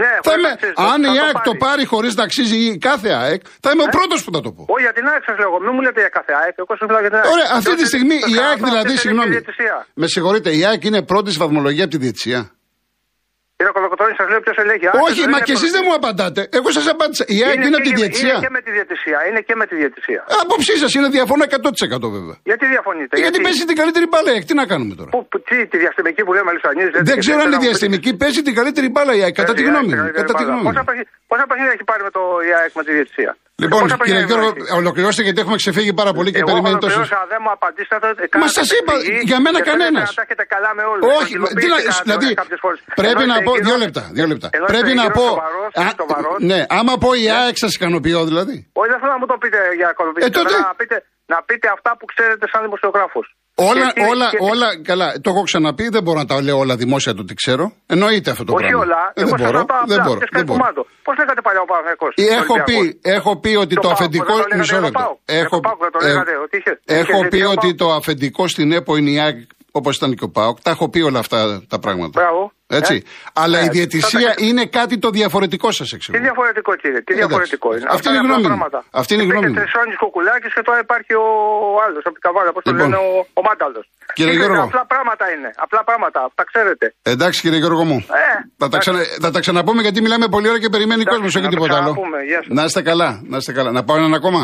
Ναι, 0.00 0.12
θα 0.26 0.32
είμαι, 0.37 0.50
αν 0.90 0.99
η 1.02 1.18
ΑΕΚ 1.25 1.38
το 1.49 1.54
πάρει 1.64 1.84
χωρίς 1.84 2.14
να 2.14 2.22
αξίζει 2.22 2.56
η 2.56 2.78
κάθε 2.78 3.11
ΑΕΚ, 3.22 3.42
θα 3.61 3.70
είμαι 3.70 3.82
ο 3.82 3.90
ε; 3.92 3.96
πρώτος 3.96 4.25
που 4.25 4.30
θα 4.32 4.40
το 4.40 4.50
πω. 4.52 4.62
Όχι, 4.68 4.82
για 4.82 4.92
την 4.92 5.06
ΑΕΚ 5.11 5.22
σας 5.28 5.37
λέω. 5.38 5.50
Μην 5.64 5.72
μου 5.75 5.80
λέτε 5.87 6.00
για 6.00 6.12
κάθε 6.18 6.32
ΑΕΚ. 6.40 6.54
Εγώ 6.62 6.72
σας 6.78 6.87
μιλάω 6.88 7.00
για 7.04 7.11
την 7.11 7.18
ΑΕΚ. 7.18 7.32
Ωραία, 7.34 7.49
αυτή 7.61 7.75
τη 7.80 7.87
στιγμή 7.87 8.16
η 8.32 8.34
ΑΕΚ 8.46 8.58
δηλαδή, 8.68 8.96
συγγνώμη. 8.96 9.34
Με 9.94 10.06
συγχωρείτε, 10.06 10.50
η 10.56 10.64
ΑΕΚ 10.68 10.84
είναι 10.84 11.02
πρώτη 11.02 11.30
βαθμολογία 11.42 11.84
από 11.84 11.92
τη 11.92 11.99
διετησία. 12.04 12.40
Κύριε 13.56 13.73
Κολοκοτρόνη, 13.78 14.12
σας 14.21 14.26
λέω 14.32 14.40
ποιος 14.47 14.56
ελέγχει. 14.64 14.87
Αν 14.90 14.94
Όχι, 15.06 15.21
δεν 15.25 15.30
μα 15.32 15.38
είναι 15.38 15.47
και 15.49 15.54
εσείς 15.59 15.71
προ- 15.71 15.76
δεν 15.76 15.82
μου 15.87 15.94
απαντάτε. 16.00 16.40
Εγώ 16.59 16.68
σας 16.76 16.87
απάντησα. 16.94 17.25
Η 17.37 17.38
ΑΕΚ 17.47 17.59
είναι 17.66 17.76
από 17.80 17.87
τη 17.88 17.92
και- 17.92 17.99
διαιτησία. 18.00 18.35
Είναι 18.37 18.44
και 18.47 18.52
με 18.56 18.61
τη 18.66 18.71
διαιτησία. 18.76 19.18
Είναι 19.28 19.40
και 19.49 19.54
με 19.61 19.64
τη 19.71 19.75
διαιτησία. 19.80 20.21
Απόψη 20.42 20.73
σας 20.82 20.90
είναι 20.97 21.09
διαφωνώ 21.16 21.42
100% 21.56 22.06
βέβαια. 22.16 22.37
Γιατί 22.50 22.64
διαφωνείτε, 22.75 23.12
Γιατί 23.25 23.38
παίζει 23.47 23.64
την 23.71 23.76
καλύτερη 23.82 24.06
μπάλα 24.11 24.28
η 24.32 24.35
ΑΕΚ. 24.37 24.44
Τι 24.50 24.54
να 24.61 24.64
κάνουμε 24.71 24.94
τώρα; 25.00 25.11
Πού, 25.14 25.18
πού, 25.30 25.37
τι, 25.49 25.56
τη 25.73 25.76
διαστημική 25.82 26.21
που 26.26 26.32
λέμε 26.37 26.49
Αλυσανίδη. 26.54 26.90
Δεν 27.11 27.16
ξέρω 27.23 27.38
αν 27.42 27.47
είναι 27.50 27.61
διαστημική. 27.66 28.11
Παίζει 28.23 28.40
την 28.49 28.54
καλύτερη 28.59 28.88
μπάλα 28.94 29.12
η 29.18 29.21
ΑΕΚ. 29.25 29.35
Κατά 29.42 29.52
τη 29.59 29.62
γνώμη 29.68 29.92
μου. 29.94 30.11
Κατά 30.21 30.32
τη 30.38 30.42
γνώμη 30.49 30.62
μου. 30.62 30.68
Πόσα, 30.71 30.85
παιχνίδια- 30.88 31.11
πόσα 31.30 31.44
παιχνίδια 31.49 31.73
έχει 31.76 31.85
πάρει 31.90 32.02
με 32.09 32.11
το 32.16 32.23
η 32.49 32.50
ΑΕΚ 32.59 32.73
με 32.78 32.82
τη 32.87 32.90
διαιτησία; 32.97 33.30
Λοιπόν, 33.62 33.80
Πόσα 33.82 33.97
κύριε 33.97 34.12
παιχνίδια 34.12 34.26
Γιώργο, 34.30 34.49
έχεις. 34.56 34.71
ολοκληρώστε 34.80 35.23
γιατί 35.26 35.38
έχουμε 35.44 35.56
ξεφύγει 35.62 35.92
πάρα 36.00 36.12
πολύ 36.16 36.30
και 36.32 36.38
Εγώ 36.42 36.49
περιμένει 36.50 36.78
τόσο. 36.85 36.97
ολοκληρώσα, 36.99 37.26
δεν 37.32 37.40
μου 37.44 37.50
απαντήσατε. 37.56 38.06
Μα 38.21 38.26
κάνατε 38.35 38.52
σας 38.59 38.68
είπα, 38.76 38.92
επιλογή 38.94 39.21
για 39.30 39.38
μένα 39.44 39.59
και 39.59 39.64
θέλετε 39.64 39.82
κανένας. 39.85 40.09
Να 40.11 40.14
τα 40.18 40.23
έχετε 40.26 40.44
καλά 40.54 40.71
με 40.78 40.82
όλους. 40.92 41.02
Όχι, 41.21 41.32
Το 41.38 41.47
τι 41.61 41.66
να, 41.73 41.76
υλοποιήσετε 41.78 42.02
δηλαδή 42.06 42.26
κάποιες 42.42 42.61
φορές. 42.64 42.78
πρέπει 43.02 43.23
Ενώ 43.26 43.32
να 43.32 43.37
είστε 43.38 43.47
πω. 43.49 43.52
γύρω- 43.54 43.66
Δύο 43.68 43.76
λεπτά. 43.85 44.02
Δύο 44.16 44.26
λεπτά. 44.32 44.49
ενώ 44.59 44.66
Πρέπει 44.73 44.90
είστε 44.92 45.00
να 45.02 45.06
γύρω 45.06 45.16
πω. 45.18 45.26
σοβαρός, 45.35 45.71
Α, 45.82 45.85
σοβαρός. 46.00 46.37
Ναι, 46.50 46.61
άμα 46.78 46.94
πω 47.02 47.09
η 47.25 47.26
ΑΕΚ 47.38 47.56
σας 47.64 47.73
ικανοποιώ 47.78 48.21
δηλαδή. 48.30 48.56
Όχι, 48.80 48.88
δεν 48.92 48.99
θέλω 49.02 49.12
να 49.16 49.21
μου 49.23 49.28
το 49.32 49.37
πείτε 49.42 49.59
για 49.80 49.88
κολοπή. 49.99 50.18
Ε, 50.26 50.28
τότε- 50.38 50.59
να, 50.68 50.75
πείτε, 50.80 50.97
να 51.32 51.38
πείτε 51.49 51.66
αυτά 51.76 51.90
που 51.99 52.04
ξέρετε 52.12 52.44
σαν 52.52 52.61
δημοσιογράφος. 52.66 53.26
Όλα, 53.54 53.73
Γιατί- 53.73 54.00
όλα, 54.12 54.28
γιατί- 54.30 54.44
όλα, 54.50 54.68
καλά, 54.82 55.06
το 55.21 55.30
έχω 55.30 55.42
ξαναπεί, 55.42 55.88
δεν 55.88 56.02
μπορώ 56.02 56.18
να 56.18 56.26
τα 56.26 56.42
λέω 56.42 56.59
όλα 56.59 56.76
δημόσια 56.76 57.14
το 57.14 57.25
τι 57.25 57.35
ξέρω. 57.35 57.73
Εννοείται 57.87 58.30
αυτό 58.30 58.44
το 58.44 58.52
Όχι 58.52 58.62
πράγμα. 58.62 58.80
όλα. 58.85 59.00
Ε, 59.14 59.21
Εγώ 59.21 59.28
δεν 59.28 59.38
σας 59.38 59.47
μπορώ, 59.47 59.59
ρωτάω 59.59 59.82
δεν 59.87 59.99
απλά. 59.99 60.04
μπορώ, 60.06 60.18
Ποιος 60.18 60.30
δεν 60.32 60.32
κάνει 60.32 60.44
μπορώ. 60.49 60.59
κουμάντο. 60.59 60.82
Πώς 61.06 61.14
λέγατε 61.18 61.40
παλιά 61.47 61.61
ο 61.61 61.68
Παναθηναϊκός. 61.71 62.12
Ε, 62.16 62.23
Έχω 62.40 62.54
πει, 62.68 62.75
Ολυμπιακός. 62.75 63.12
έχω 63.18 63.32
πει 63.42 63.52
ότι 63.64 63.75
Το 63.75 63.80
το 63.80 63.88
ΠΑΟΚ, 63.88 64.00
αφεντικό. 64.00 64.25
δεν 64.25 64.42
το 64.42 64.49
λέγατε 64.49 64.56
Μισό 64.62 64.73
για 64.73 64.80
το 64.82 64.87
λεπτό. 64.88 65.00
ΠΑΟΚ. 65.02 65.18
Για 65.26 65.38
Έχω, 65.42 65.54
το 65.56 65.61
ΠΑΟΚ 65.66 65.78
δεν 65.85 65.90
το 65.94 65.99
ε, 66.02 66.06
λέγατε, 66.09 66.32
ότι 66.44 66.54
είχε- 66.61 66.76
έχω 67.00 67.16
είχε 67.18 67.28
πει 67.32 67.37
ζητήσει 67.37 67.44
ο 67.44 67.50
ότι 67.56 67.68
ΠΑΟΚ. 67.75 67.80
το 67.82 67.87
αφεντικό 67.99 68.42
στην 68.54 68.68
ΕΠΟ 68.78 68.92
είναι 68.99 69.11
η 69.16 69.18
ΑΕΚ 69.25 69.38
όπως 69.80 69.92
ήταν 69.97 70.11
και 70.18 70.25
ο 70.25 70.30
ΠΑΟΚ. 70.37 70.56
Τα 70.66 70.71
έχω 70.75 70.85
πει 70.92 71.00
όλα 71.09 71.18
αυτά 71.25 71.38
τα 71.73 71.78
πράγματα. 71.85 72.14
Μπράβο. 72.21 72.42
Έτσι. 72.80 72.94
Ε, 73.06 73.08
Αλλά 73.42 73.58
ε, 73.58 73.64
η 73.64 73.68
διαιτησία 73.76 74.20
τότε- 74.20 74.40
είναι 74.46 74.64
κάτι 74.78 74.98
το 75.04 75.08
διαφορετικό 75.18 75.68
σας 75.78 75.88
Τι 75.88 75.94
εξηγώ. 75.96 76.18
διαφορετικό 76.26 76.70
κύριε, 76.82 77.00
τι 77.06 77.12
Εντάξει. 77.12 77.26
διαφορετικό 77.26 77.68
είναι; 77.76 77.84
Αυτή 77.84 77.94
Αυτά 77.96 78.08
είναι 78.10 78.18
η 78.18 78.20
απλά 78.20 78.32
γνώμη 78.34 78.42
μου. 78.48 78.56
πράγματα. 78.58 78.78
Αυτή 79.00 79.10
είναι 79.14 79.22
η 79.22 79.26
γνώμη 79.30 79.46
μου. 79.46 79.52
Υπήρχε 79.52 79.70
Τρισόνης 79.70 79.96
Κουκουλάκης 80.02 80.52
και 80.56 80.62
τώρα 80.68 80.78
υπάρχει 80.86 81.12
ο, 81.24 81.26
ο 81.76 81.78
άλλος, 81.86 82.02
από 82.08 82.14
την 82.18 82.22
Καβάλα, 82.26 82.50
πώς 82.54 82.62
το 82.66 82.70
Λοιπόν. 82.70 82.88
λένε, 82.90 82.98
ο, 83.06 83.08
ο 83.38 83.42
Μάνταλος. 83.48 83.84
Κύριε 84.16 84.32
Είναι 84.32 84.44
Γιώργο. 84.44 84.62
Απλά 84.70 84.82
πράγματα 84.94 85.24
είναι, 85.34 85.50
απλά 85.64 85.80
πράγματα, 85.88 86.18
τα 86.38 86.44
ξέρετε. 86.50 86.84
Εντάξει 87.14 87.38
κύριε 87.44 87.58
Γιώργο 87.62 87.84
μου. 87.90 87.98
Ε, 88.22 88.26
θα, 88.60 88.66
τα 88.72 88.78
ξανα, 88.82 89.00
θα 89.24 89.30
τα 89.34 89.40
ξαναπούμε 89.44 89.80
γιατί 89.86 89.98
μιλάμε 90.06 90.26
πολλή 90.34 90.48
ώρα 90.52 90.60
και 90.64 90.70
περιμένει 90.74 91.04
κόσμος, 91.12 91.34
Εντάξει, 91.34 91.36
όχι 91.38 91.46
να 91.46 91.52
το 91.52 91.56
τίποτα 91.56 91.74
άλλο. 91.80 91.90
ξαναπούμε. 91.92 92.18
Γεια 92.30 92.40
σας. 92.44 92.52
Να 92.58 92.62
είστε 92.68 92.82
καλά, 92.90 93.08
να 93.32 93.36
είστε 93.40 93.52
καλά. 93.58 93.70
Να 93.76 93.82
πάω 93.86 93.96
έναν 94.02 94.14
ακόμα. 94.20 94.42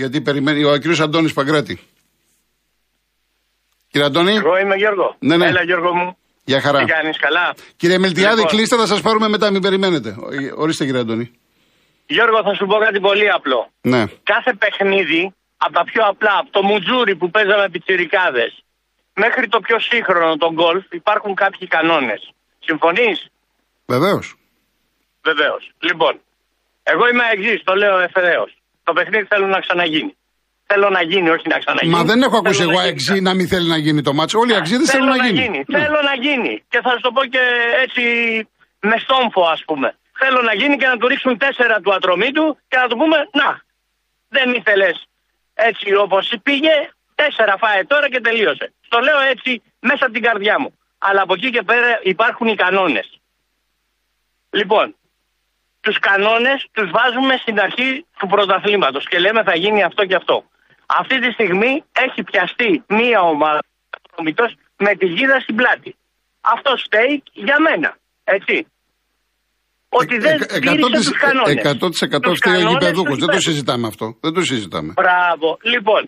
Γιατί 0.00 0.20
περιμένει 0.20 0.64
ο 0.64 0.76
κύριος 0.82 1.00
Αντώνης 1.00 1.32
Παγκράτη. 1.38 1.76
Κύριε 3.90 4.06
Αντώνη, 4.06 4.34
Εγώ 4.34 4.56
είμαι 4.58 4.74
Γιώργο. 4.76 5.16
Ναι, 5.18 5.36
ναι. 5.36 5.46
Έλα 5.46 5.62
Γιώργο 5.62 5.94
μου. 5.94 6.16
Για 6.44 6.60
χαρά. 6.60 6.78
Τι 6.78 6.84
κάνεις 6.84 7.18
καλά; 7.18 7.54
Κύριε 7.76 7.98
Μελτιάδη, 7.98 8.34
Λοιπόν. 8.34 8.50
κλείστε, 8.50 8.76
θα 8.76 8.86
σας 8.86 9.00
πάρουμε 9.00 9.28
μετά, 9.28 9.50
μην 9.50 9.62
περιμένετε. 9.62 10.08
Ο- 10.08 10.60
Ορίστε 10.62 10.84
κύριε 10.84 11.00
Αντώνη. 11.00 11.30
Γιώργο 12.06 12.42
θα 12.42 12.54
σου 12.54 12.66
πω 12.66 12.76
κάτι 12.78 13.00
πολύ 13.00 13.30
απλό. 13.30 13.70
Ναι. 13.80 14.04
Κάθε 14.22 14.52
παιχνίδι 14.54 15.34
από 15.56 15.72
τα 15.72 15.84
πιο 15.84 16.02
απλά, 16.06 16.36
από 16.38 16.50
το 16.50 16.62
μουτζούρι 16.62 17.16
που 17.16 17.30
παίζαμε 17.30 17.68
πιτσιρικάδες 17.68 18.64
μέχρι 19.14 19.48
το 19.48 19.60
πιο 19.60 19.78
σύγχρονο, 19.78 20.36
τον 20.36 20.52
γκολφ, 20.54 20.84
υπάρχουν 20.92 21.34
κάποιοι 21.34 21.68
κανόνες. 21.68 22.30
Συμφωνείς; 22.58 23.26
Βεβαίως. 23.86 24.34
Βεβαίως. 25.22 25.70
Λοιπόν, 25.78 26.20
εγώ 26.82 27.08
είμαι 27.08 27.22
εξής, 27.32 27.62
το 27.64 27.74
λέω 27.74 27.98
ευθεραίως. 27.98 28.56
Το 28.84 28.92
παιχνίδι 28.92 29.24
θέλω 29.28 29.46
να 29.46 29.60
ξαναγίνει. 29.60 30.16
Θέλω 30.72 30.88
να 30.98 31.02
γίνει, 31.10 31.28
όχι 31.36 31.46
να 31.54 31.58
ξαναγίνει. 31.62 31.94
Μα 31.96 32.02
δεν 32.10 32.18
έχω 32.26 32.36
ακούσει 32.42 32.58
Θέλω 32.62 32.70
εγώ 32.70 32.80
να 32.80 32.86
γίνει. 32.86 32.98
εξή 33.00 33.16
να 33.28 33.32
μην 33.38 33.46
θέλει 33.52 33.68
να 33.74 33.78
γίνει 33.84 34.00
το 34.08 34.12
μάτσο. 34.18 34.36
Όλοι 34.42 34.52
οι 34.54 34.58
αξίδε 34.62 34.84
θέλουν 34.94 35.10
να 35.16 35.20
γίνει. 35.26 35.58
Ναι. 35.72 35.78
Θέλω 35.82 36.00
να 36.10 36.14
γίνει. 36.26 36.52
Και 36.72 36.80
θα 36.84 36.90
σου 36.94 37.02
το 37.06 37.10
πω 37.16 37.22
και 37.34 37.44
έτσι 37.84 38.02
με 38.90 38.96
στόμφο, 39.04 39.42
ας 39.54 39.62
πούμε. 39.68 39.88
Θέλω 40.20 40.40
να 40.48 40.54
γίνει 40.60 40.76
και 40.80 40.88
να 40.92 40.96
του 40.98 41.06
ρίξουν 41.12 41.32
τέσσερα 41.44 41.76
του 41.82 41.92
ατρωμίτου 41.96 42.46
και 42.70 42.76
να 42.82 42.86
του 42.88 42.96
πούμε 43.00 43.18
Να, 43.40 43.50
δεν 44.36 44.48
ήθελες 44.60 44.96
έτσι 45.70 45.88
όπως 46.04 46.24
πήγε, 46.46 46.74
τέσσερα 47.20 47.54
φάε 47.62 47.82
τώρα 47.92 48.06
και 48.12 48.20
τελείωσε. 48.26 48.66
Το 48.92 48.98
λέω 49.06 49.20
έτσι 49.32 49.50
μέσα 49.88 50.02
από 50.06 50.14
την 50.16 50.22
καρδιά 50.28 50.56
μου. 50.62 50.70
Αλλά 51.06 51.20
από 51.22 51.34
εκεί 51.34 51.50
και 51.50 51.62
πέρα 51.70 51.90
υπάρχουν 52.02 52.46
οι 52.52 52.56
κανόνες. 52.64 53.08
Λοιπόν, 54.50 54.86
τους 55.80 55.98
κανόνες 55.98 56.58
τους 56.72 56.88
βάζουμε 56.96 57.34
στην 57.42 57.60
αρχή 57.60 58.06
του 58.18 58.26
πρωταθλήματος 58.26 59.04
και 59.10 59.18
λέμε 59.18 59.42
θα 59.42 59.54
γίνει 59.56 59.82
αυτό 59.82 60.02
και 60.04 60.14
αυτό. 60.14 60.36
Αυτή 61.00 61.18
τη 61.20 61.30
στιγμή 61.32 61.84
έχει 61.92 62.22
πιαστεί 62.22 62.82
μία 62.88 63.20
ομάδα 63.20 63.62
ατρομητός 63.96 64.54
με 64.76 64.94
τη 64.94 65.06
γίδα 65.06 65.40
στην 65.40 65.54
πλάτη. 65.54 65.96
Αυτός 66.40 66.82
φταίει 66.86 67.22
για 67.32 67.56
μένα, 67.60 67.96
έτσι. 68.24 68.66
Ότι 69.88 70.18
δεν 70.18 70.40
Ε, 70.40 70.58
τήρησε 70.58 70.90
τους 71.10 71.18
κανόνες. 71.18 71.54
100% 71.54 72.20
Τους 72.20 72.36
φταίει 72.36 72.52
ο 72.54 72.56
κανόνες 72.56 72.72
γηπεδούχο. 72.72 73.08
τους 73.08 73.18
Δεν 73.18 73.26
το 73.26 73.32
υπέρ- 73.36 73.42
συζητάμε 73.48 73.86
αυτό. 73.86 74.16
Δεν 74.20 74.32
το 74.32 74.40
συζητάμε. 74.42 74.92
Μπράβο. 74.96 75.58
Λοιπόν, 75.62 76.02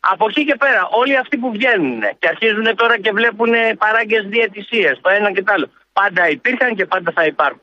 από 0.00 0.26
εκεί 0.28 0.44
και 0.44 0.54
πέρα, 0.58 0.88
όλοι 0.90 1.16
αυτοί 1.18 1.36
που 1.36 1.50
βγαίνουν 1.50 2.00
και 2.18 2.28
αρχίζουν 2.28 2.76
τώρα 2.76 2.98
και 3.00 3.10
βλέπουν 3.12 3.52
παράγκες 3.78 4.22
διαιτησίες, 4.26 4.98
το 5.02 5.08
ένα 5.10 5.32
και 5.32 5.42
το 5.42 5.52
άλλο. 5.52 5.68
Πάντα 5.92 6.28
υπήρχαν 6.28 6.74
και 6.76 6.86
πάντα 6.86 7.12
θα 7.14 7.24
υπάρχουν. 7.24 7.62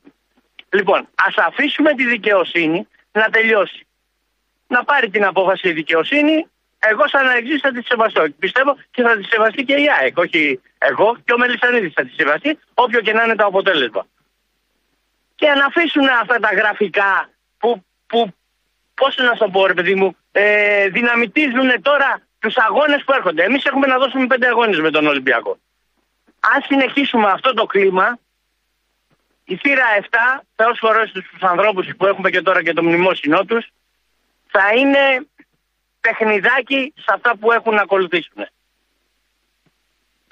Λοιπόν, 0.69 1.07
ας 1.27 1.35
αφήσουμε 1.47 1.93
τη 1.93 2.05
δικαιοσύνη 2.05 2.87
να 3.11 3.25
τελειώσει. 3.29 3.87
Να 4.67 4.83
πάρει 4.83 5.09
την 5.09 5.25
απόφαση 5.25 5.67
η 5.69 5.71
δικαιοσύνη, 5.73 6.47
εγώ 6.89 7.07
σαν 7.07 7.27
εξή 7.37 7.59
θα 7.59 7.71
τη 7.71 7.81
σεβαστώ. 7.81 8.25
Πιστεύω 8.39 8.77
και 8.91 9.01
θα 9.01 9.17
τη 9.17 9.23
σεβαστεί 9.23 9.63
και 9.63 9.73
η 9.73 9.87
ΑΕΚ. 9.99 10.17
Όχι 10.17 10.61
εγώ 10.77 11.17
και 11.25 11.33
ο 11.33 11.37
Μελισανίδης 11.37 11.93
θα 11.93 12.03
τη 12.03 12.13
σεβαστεί, 12.13 12.59
όποιο 12.73 13.01
και 13.01 13.13
να 13.13 13.23
είναι 13.23 13.35
το 13.35 13.45
αποτέλεσμα. 13.45 14.05
Και 15.35 15.47
να 15.47 15.65
αφήσουν 15.65 16.07
αυτά 16.21 16.39
τα 16.39 16.49
γραφικά 16.55 17.29
που, 17.57 17.83
που 18.07 18.33
πώς 18.93 19.15
να 19.17 19.35
σου 19.35 19.49
πω, 19.51 19.65
ρε 19.65 19.73
παιδί 19.73 19.95
μου, 19.95 20.17
ε, 20.31 20.87
δυναμητίζουν 20.87 21.81
τώρα 21.81 22.21
τους 22.39 22.57
αγώνες 22.57 23.03
που 23.03 23.13
έρχονται. 23.13 23.43
Εμείς 23.43 23.65
έχουμε 23.65 23.87
να 23.87 23.97
δώσουμε 23.97 24.27
πέντε 24.27 24.47
αγώνες 24.47 24.79
με 24.79 24.91
τον 24.91 25.07
Ολυμπιακό. 25.07 25.57
Αν 26.39 26.61
συνεχίσουμε 26.67 27.29
αυτό 27.29 27.53
το 27.53 27.65
κλίμα, 27.65 28.19
η 29.45 29.55
θύρα 29.55 29.85
7, 29.99 30.43
Θεός 30.55 30.79
χωρέσει 30.79 31.13
τους 31.13 31.41
ανθρώπους 31.41 31.87
που 31.97 32.05
έχουμε 32.05 32.29
και 32.29 32.41
τώρα 32.41 32.63
και 32.63 32.73
το 32.73 32.83
μνημόσυνό 32.83 33.45
τους, 33.45 33.67
θα 34.47 34.73
είναι 34.77 35.27
παιχνιδάκι 36.05 36.79
σε 37.05 37.11
αυτά 37.15 37.31
που 37.39 37.47
έχουν 37.57 37.73
να 37.79 37.83
ακολουθήσουν. 37.87 38.39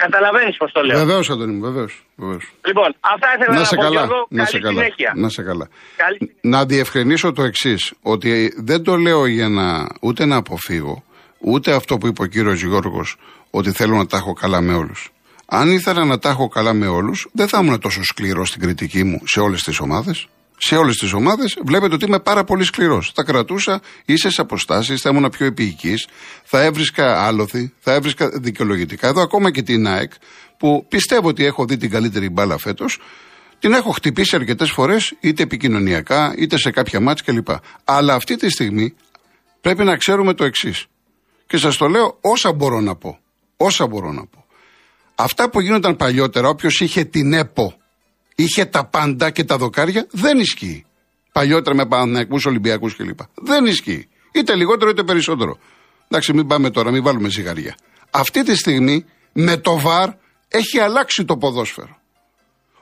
Καταλαβαίνεις 0.03 0.57
πώς 0.57 0.71
το 0.71 0.81
λέω. 0.81 0.97
Βεβαίως, 0.97 1.29
Αντώνη 1.29 1.53
μου, 1.53 1.61
βεβαίως. 1.61 1.93
Λοιπόν, 2.69 2.89
αυτά 3.13 3.27
ήθελα 3.35 3.53
να, 3.53 3.59
Να 3.59 3.65
σε 3.65 3.75
πω 3.75 3.81
καλά. 3.81 3.99
Γιώργο. 4.05 4.25
Να 4.29 4.45
σε 4.45 4.51
Καλή 4.59 4.63
καλά. 4.63 4.81
συνέχεια. 4.81 5.11
Να 5.15 5.29
σε 5.29 5.41
καλά. 5.43 5.67
Καλή 5.95 6.17
συνέχεια. 6.17 6.39
Να 6.41 6.65
διευκρινίσω 6.65 7.31
το 7.31 7.43
εξής, 7.43 7.93
ότι 8.01 8.53
δεν 8.57 8.83
το 8.83 8.95
λέω 8.95 9.25
για 9.25 9.49
να 9.49 9.87
ούτε 10.01 10.25
να 10.25 10.35
αποφύγω, 10.35 11.03
ούτε 11.39 11.73
αυτό 11.73 11.97
που 11.97 12.07
είπε 12.07 12.21
ο 12.21 12.25
κύριος 12.25 12.61
Γιώργος, 12.63 13.17
ότι 13.51 13.71
θέλω 13.71 13.95
να 13.97 14.05
τα 14.05 14.17
έχω 14.17 14.33
καλά 14.33 14.61
με 14.61 14.73
όλους. 14.73 15.11
Αν 15.45 15.71
ήθελα 15.71 16.05
να 16.05 16.19
τα 16.19 16.29
έχω 16.29 16.47
καλά 16.47 16.73
με 16.73 16.87
όλους, 16.87 17.27
δεν 17.31 17.47
θα 17.47 17.59
ήμουν 17.61 17.79
τόσο 17.79 18.03
σκληρός 18.03 18.47
στην 18.47 18.61
κριτική 18.61 19.03
μου 19.03 19.21
σε 19.25 19.39
όλες 19.39 19.61
τις 19.61 19.79
ομάδες. 19.79 20.27
Σε 20.63 20.77
όλες 20.77 20.97
τις 20.97 21.13
ομάδες 21.13 21.57
βλέπετε 21.65 21.93
ότι 21.93 22.05
είμαι 22.05 22.19
πάρα 22.19 22.43
πολύ 22.43 22.63
σκληρός. 22.63 23.11
Θα 23.15 23.23
κρατούσα 23.23 23.81
ίσε 24.05 24.41
αποστάσεις, 24.41 25.01
θα 25.01 25.09
ήμουν 25.09 25.29
πιο 25.29 25.45
επίοικης, 25.45 26.07
θα 26.43 26.61
έβρισκα 26.61 27.25
άλοθη, 27.25 27.73
θα 27.79 27.93
έβρισκα 27.93 28.29
δικαιολογητικά. 28.29 29.07
Εδώ 29.07 29.21
ακόμα 29.21 29.51
και 29.51 29.61
την 29.61 29.87
ΑΕΚ, 29.87 30.11
που 30.57 30.85
πιστεύω 30.87 31.27
ότι 31.27 31.45
έχω 31.45 31.65
δει 31.65 31.77
την 31.77 31.89
καλύτερη 31.89 32.29
μπάλα 32.29 32.57
φέτος, 32.57 32.99
την 33.59 33.73
έχω 33.73 33.91
χτυπήσει 33.91 34.35
αρκετές 34.35 34.71
φορές, 34.71 35.13
είτε 35.19 35.43
επικοινωνιακά, 35.43 36.33
είτε 36.37 36.57
σε 36.57 36.71
κάποια 36.71 36.99
μάτια 36.99 37.33
κλπ. 37.33 37.49
Αλλά 37.83 38.13
αυτή 38.13 38.35
τη 38.35 38.49
στιγμή 38.49 38.93
πρέπει 39.61 39.83
να 39.83 39.97
ξέρουμε 39.97 40.33
το 40.33 40.43
εξής. 40.43 40.85
Και 41.47 41.57
σας 41.57 41.77
το 41.77 41.87
λέω 41.87 42.17
όσα 42.21 42.53
μπορώ 42.53 42.79
να 42.81 42.95
πω. 42.95 43.19
Όσα 43.57 43.87
μπορώ 43.87 44.11
να 44.11 44.25
πω. 44.25 44.45
Αυτά 45.15 45.49
που 45.49 45.61
γίνονταν 45.61 45.95
παλιότερα, 45.95 46.47
όποιος 46.49 46.81
είχε 46.81 47.03
την 47.03 47.33
ΕΠΟ, 47.33 47.80
είχε 48.35 48.65
τα 48.65 48.85
πάντα 48.85 49.29
και 49.29 49.43
τα 49.43 49.57
δοκάρια, 49.57 50.07
δεν 50.11 50.39
ισχύει. 50.39 50.85
Παλιότερα 51.31 51.75
με 51.75 51.85
Παναθηναϊκούς, 51.85 52.45
Ολυμπιακούς 52.45 52.95
κλπ. 52.95 53.19
Δεν 53.35 53.65
ισχύει. 53.65 54.07
Είτε 54.31 54.55
λιγότερο 54.55 54.89
είτε 54.89 55.03
περισσότερο. 55.03 55.57
Εντάξει, 56.07 56.33
μην 56.33 56.47
πάμε 56.47 56.69
τώρα, 56.69 56.91
μην 56.91 57.03
βάλουμε 57.03 57.29
ζυγαριά. 57.29 57.75
Αυτή 58.11 58.43
τη 58.43 58.55
στιγμή 58.55 59.05
με 59.31 59.57
το 59.57 59.79
βαρ 59.79 60.09
έχει 60.47 60.79
αλλάξει 60.79 61.25
το 61.25 61.37
ποδόσφαιρο. 61.37 61.99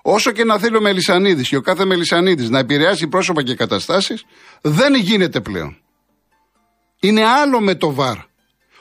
Όσο 0.01 0.31
και 0.31 0.43
να 0.43 0.59
θέλει 0.59 0.75
ο 0.75 0.81
Μελισανίδης 0.81 1.47
και 1.47 1.55
ο 1.55 1.61
κάθε 1.61 1.85
Μελισανίδης 1.85 2.49
να 2.49 2.59
επηρεάσει 2.59 3.07
πρόσωπα 3.07 3.43
και 3.43 3.55
καταστάσεις, 3.55 4.25
δεν 4.61 4.95
γίνεται 4.95 5.41
πλέον. 5.41 5.77
Είναι 6.99 7.25
άλλο 7.25 7.59
με 7.61 7.75
το 7.75 7.93
βαρ. 7.93 8.17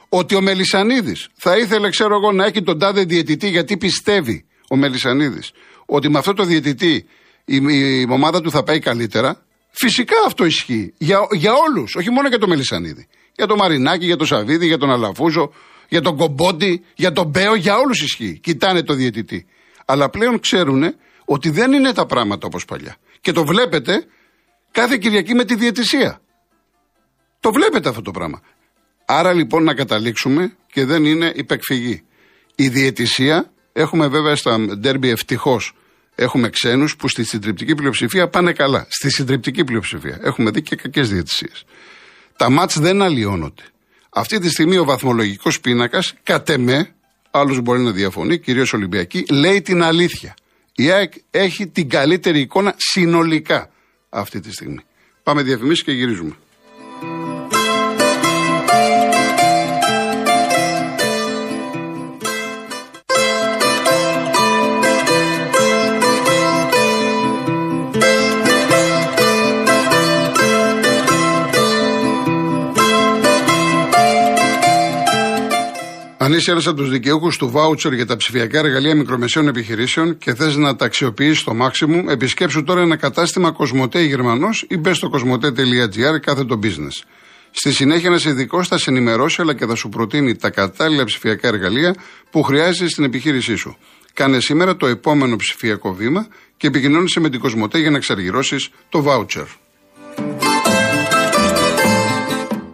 Ότι 0.09 0.35
ο 0.35 0.41
Μελισανίδης 0.41 1.29
θα 1.35 1.57
ήθελε, 1.57 1.89
ξέρω 1.89 2.15
εγώ, 2.15 2.33
να 2.33 2.45
έχει 2.45 2.63
τον 2.63 2.79
τάδε 2.79 3.05
διαιτητή 3.05 3.49
γιατί 3.49 3.77
πιστεύει 3.77 4.47
ο 4.69 4.77
Μελισανίδης 4.77 5.53
ότι 5.91 6.11
με 6.11 6.19
αυτό 6.19 6.33
το 6.33 6.45
διαιτητή 6.45 7.07
η, 7.45 7.61
η 7.71 8.07
ομάδα 8.11 8.41
του 8.41 8.51
θα 8.51 8.63
πάει 8.63 8.79
καλύτερα. 8.79 9.43
Φυσικά 9.71 10.17
αυτό 10.27 10.45
ισχύει. 10.45 10.95
Για, 10.99 11.27
για 11.31 11.53
όλους, 11.53 11.95
όχι 11.95 12.11
μόνο 12.11 12.29
για 12.29 12.39
τον 12.39 12.49
Μελισανίδη. 12.49 13.09
Για 13.37 13.47
τον 13.47 13.57
Μαρινάκη, 13.57 14.05
για 14.05 14.17
τον 14.17 14.27
Σαββίδη, 14.27 14.67
για 14.67 14.79
τον 14.79 14.91
Αλαφούζο, 14.91 15.53
για 15.89 16.01
τον 16.01 16.17
Κομπόντι, 16.17 16.85
για 16.95 17.13
τον 17.13 17.27
Μπέο, 17.27 17.55
για 17.55 17.77
όλους 17.77 18.03
ισχύει. 18.03 18.39
Κοιτάνε 18.43 18.83
το 18.83 18.95
διαιτητή. 18.95 19.47
Αλλά 19.85 20.11
πλέον 20.11 20.41
ξέρουν 20.41 20.95
ότι 21.25 21.51
δεν 21.51 21.73
είναι 21.73 21.93
τα 21.93 22.07
πράγματα 22.07 22.47
όπως 22.47 22.65
παλιά. 22.65 22.97
Και 23.21 23.33
το 23.33 23.45
βλέπετε 23.45 24.05
κάθε 24.71 24.97
Κυριακή 24.97 25.35
με 25.35 25.45
τη 25.45 25.55
διαιτησία. 25.55 26.21
Το 27.41 27.53
βλέπετε 27.53 27.89
αυτό 27.89 28.03
το 28.03 28.11
πράγμα. 28.11 28.41
Άρα 29.05 29.33
λοιπόν 29.33 29.65
να 29.65 29.75
καταλήξουμε 29.75 30.57
και 30.73 30.85
δεν 30.85 31.05
είναι 31.05 31.33
υπεκφυγή. 31.35 32.03
Η 32.55 32.69
διαιτησία, 32.69 33.53
έχουμε 33.73 34.09
βέβαια 34.09 34.37
στα 34.37 34.59
ντέρμπι 34.59 35.09
ευτυχώς 35.09 35.73
έχουμε 36.19 36.49
ξένους 36.49 36.97
που 36.97 37.09
στη 37.09 37.25
συντριπτική 37.25 37.75
πλειοψηφία 37.75 38.29
πάνε 38.29 38.53
καλά. 38.53 38.87
Στη 38.89 39.11
συντριπτική 39.11 39.65
πλειοψηφία. 39.65 40.19
Έχουμε 40.23 40.51
δει 40.51 40.63
και 40.63 40.77
κακές 40.77 41.11
διαιτησίες. 41.11 41.65
Τα 42.37 42.51
μάτς 42.51 42.79
δεν 42.79 43.03
αλλοιώνονται. 43.03 43.63
Αυτή 44.11 44.39
τη 44.39 44.51
στιγμή 44.51 44.77
ο 44.77 44.85
βαθμολογικός 44.85 45.61
πίνακας, 45.61 46.15
κατ' 46.23 46.49
εμέ, 46.49 46.95
άλλο 47.31 47.61
μπορεί 47.61 47.81
να 47.81 47.91
διαφωνεί, 47.91 48.39
κυρίως 48.39 48.73
Ολυμπιακή, 48.73 49.25
λέει 49.31 49.63
την 49.63 49.83
αλήθεια. 49.83 50.35
Η 50.75 50.91
ΑΕΚ 50.91 51.13
έχει 51.31 51.67
την 51.67 51.89
καλύτερη 51.89 52.41
εικόνα 52.41 52.75
συνολικά 52.77 53.71
αυτή 54.09 54.41
τη 54.41 54.53
στιγμή. 54.53 54.81
Πάμε 55.23 55.43
διαφημίσεις 55.43 55.85
και 55.85 55.93
γυρίζουμε. 55.93 56.37
Αν 76.29 76.35
είσαι 76.35 76.51
ένας 76.51 76.67
από 76.67 76.77
τους 76.77 76.91
δικαιούχους 76.91 77.37
του 77.37 77.51
βάουτσερ 77.51 77.93
για 77.93 78.07
τα 78.07 78.17
ψηφιακά 78.17 78.59
εργαλεία 78.59 78.95
μικρομεσαίων 78.95 79.49
επιχειρήσεων 79.49 80.19
και 80.19 80.35
θες 80.35 80.57
να 80.57 80.77
τα 80.77 80.85
αξιοποιήσεις 80.85 81.39
στο 81.39 81.53
maximum, 81.61 82.09
επισκέψου 82.09 82.63
τώρα 82.65 82.81
ένα 82.81 82.97
κατάστημα 82.97 83.51
Κοσμοτέ 83.51 84.03
Γερμανός 84.03 84.67
ή 84.69 84.77
μπες 84.77 84.97
στο 84.97 85.09
κοσμοτέ.gr 85.09 86.21
κάθε 86.21 86.45
το 86.45 86.59
business. 86.63 87.07
Στη 87.51 87.73
συνέχεια, 87.73 88.09
ένας 88.09 88.25
ειδικός 88.25 88.69
θα 88.69 88.79
σε 88.79 88.91
ενημερώσει 88.91 89.41
αλλά 89.41 89.55
και 89.55 89.67
θα 89.67 89.75
σου 89.75 89.89
προτείνει 89.89 90.37
τα 90.37 90.51
κατάλληλα 90.51 91.05
ψηφιακά 91.05 91.49
εργαλεία 91.49 91.95
που 92.31 92.43
χρειάζεσαι 92.43 92.89
στην 92.89 93.05
επιχείρησή 93.05 93.55
σου. 93.55 93.77
Κάνε 94.13 94.41
σήμερα 94.41 94.77
το 94.77 94.87
επόμενο 94.87 95.37
ψηφιακό 95.37 95.95
βήμα 95.95 96.27
και 96.57 96.67
επικοινώνησε 96.67 97.21
με 97.21 97.31
την 97.31 97.41
Κοσμοτέ 97.41 97.79
για 97.79 97.91
να 97.91 97.97
εξαργυρώσει 97.97 98.57
το 98.89 99.03
βάουτσερ. 99.03 99.47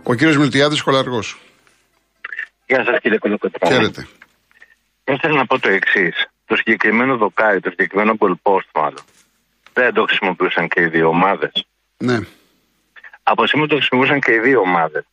Ο 0.02 0.14
κύριος 0.14 0.37
Μιλτιάδης, 0.37 0.78
σχολαργός. 0.78 1.38
Γεια 2.66 2.85
σας 2.85 3.00
κύριε 3.00 3.18
Κολοκοτρώνη. 3.18 3.75
Χαίρετε. 3.75 4.06
Ήθελα 5.04 5.35
να 5.35 5.47
πω 5.47 5.59
το 5.59 5.68
εξής. 5.68 6.26
Το 6.47 6.56
συγκεκριμένο 6.56 7.16
δοκάρι, 7.16 7.61
το 7.61 7.71
συγκεκριμένο 7.71 8.16
goal 8.18 8.35
post 8.42 8.68
μάλλον, 8.75 9.04
δεν 9.73 9.94
το 9.94 10.02
χρησιμοποιούσαν 10.02 10.68
και 10.68 10.80
οι 10.80 10.87
δύο 10.87 11.09
ομάδες. 11.09 11.66
Ναι. 11.97 12.18
Από 13.23 13.47
σήμερα 13.47 13.68
το 13.68 13.76
χρησιμοποιούσαν 13.76 14.21
και 14.21 14.33
οι 14.33 14.38
δύο 14.38 14.61
ομάδες. 14.61 15.04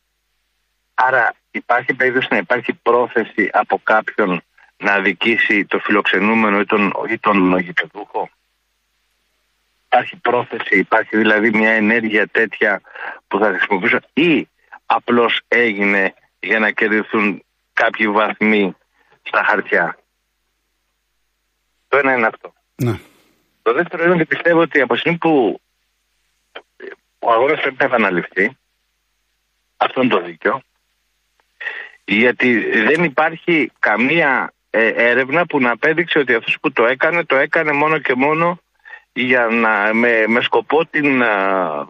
Άρα 0.94 1.34
υπάρχει 1.50 1.94
περίπτωση 1.94 2.26
να 2.30 2.36
υπάρχει 2.36 2.72
πρόθεση 2.72 3.50
από 3.52 3.80
κάποιον 3.82 4.42
να 4.76 4.92
αδικήσει 4.92 5.64
το 5.64 5.78
φιλοξενούμενο 5.78 6.60
ή 6.60 6.64
τον, 6.64 6.92
ή 7.08 7.18
τον 7.18 7.58
γηπεδούχο; 7.58 8.30
Υπάρχει 9.84 10.16
πρόθεση, 10.16 10.78
υπάρχει 10.78 11.16
δηλαδή 11.16 11.50
μια 11.50 11.70
ενέργεια 11.70 12.26
τέτοια 12.26 12.80
που 13.28 13.38
θα 13.38 13.48
χρησιμοποιούσαν 13.48 14.04
ή 14.12 14.48
απλώς 14.86 15.40
έγινε 15.48 16.14
για 16.42 16.58
να 16.58 16.70
κερδιθούν 16.70 17.44
κάποιοι 17.72 18.08
βαθμοί 18.08 18.76
στα 19.22 19.44
χαρτιά. 19.44 19.98
Το 21.88 21.98
ένα 21.98 22.14
είναι 22.16 22.26
αυτό. 22.26 22.52
ναι. 22.76 23.00
Το 23.62 23.72
δεύτερο 23.72 24.04
είναι 24.04 24.14
ότι 24.14 24.24
πιστεύω 24.24 24.60
ότι 24.60 24.80
από 24.80 24.96
στιγμή 24.96 25.18
που 25.18 25.60
ο 27.18 27.32
αγώνας 27.32 27.60
πρέπει 27.60 27.76
να 27.78 27.84
επαναληφθεί, 27.84 28.56
αυτό 29.76 30.02
είναι 30.02 30.10
το 30.10 30.20
δίκιο, 30.20 30.62
γιατί 32.04 32.80
δεν 32.82 33.04
υπάρχει 33.04 33.72
καμία 33.78 34.52
ε, 34.70 34.86
έρευνα 34.86 35.46
που 35.46 35.60
να 35.60 35.70
απέδειξε 35.70 36.18
ότι 36.18 36.34
αυτός 36.34 36.58
που 36.60 36.72
το 36.72 36.86
έκανε, 36.86 37.24
το 37.24 37.36
έκανε 37.36 37.72
μόνο 37.72 37.98
και 37.98 38.14
μόνο 38.14 38.60
για 39.12 39.46
να, 39.46 39.94
με, 39.94 40.26
με 40.26 40.40
σκοπό 40.40 40.86
την, 40.86 41.22
α, 41.22 41.86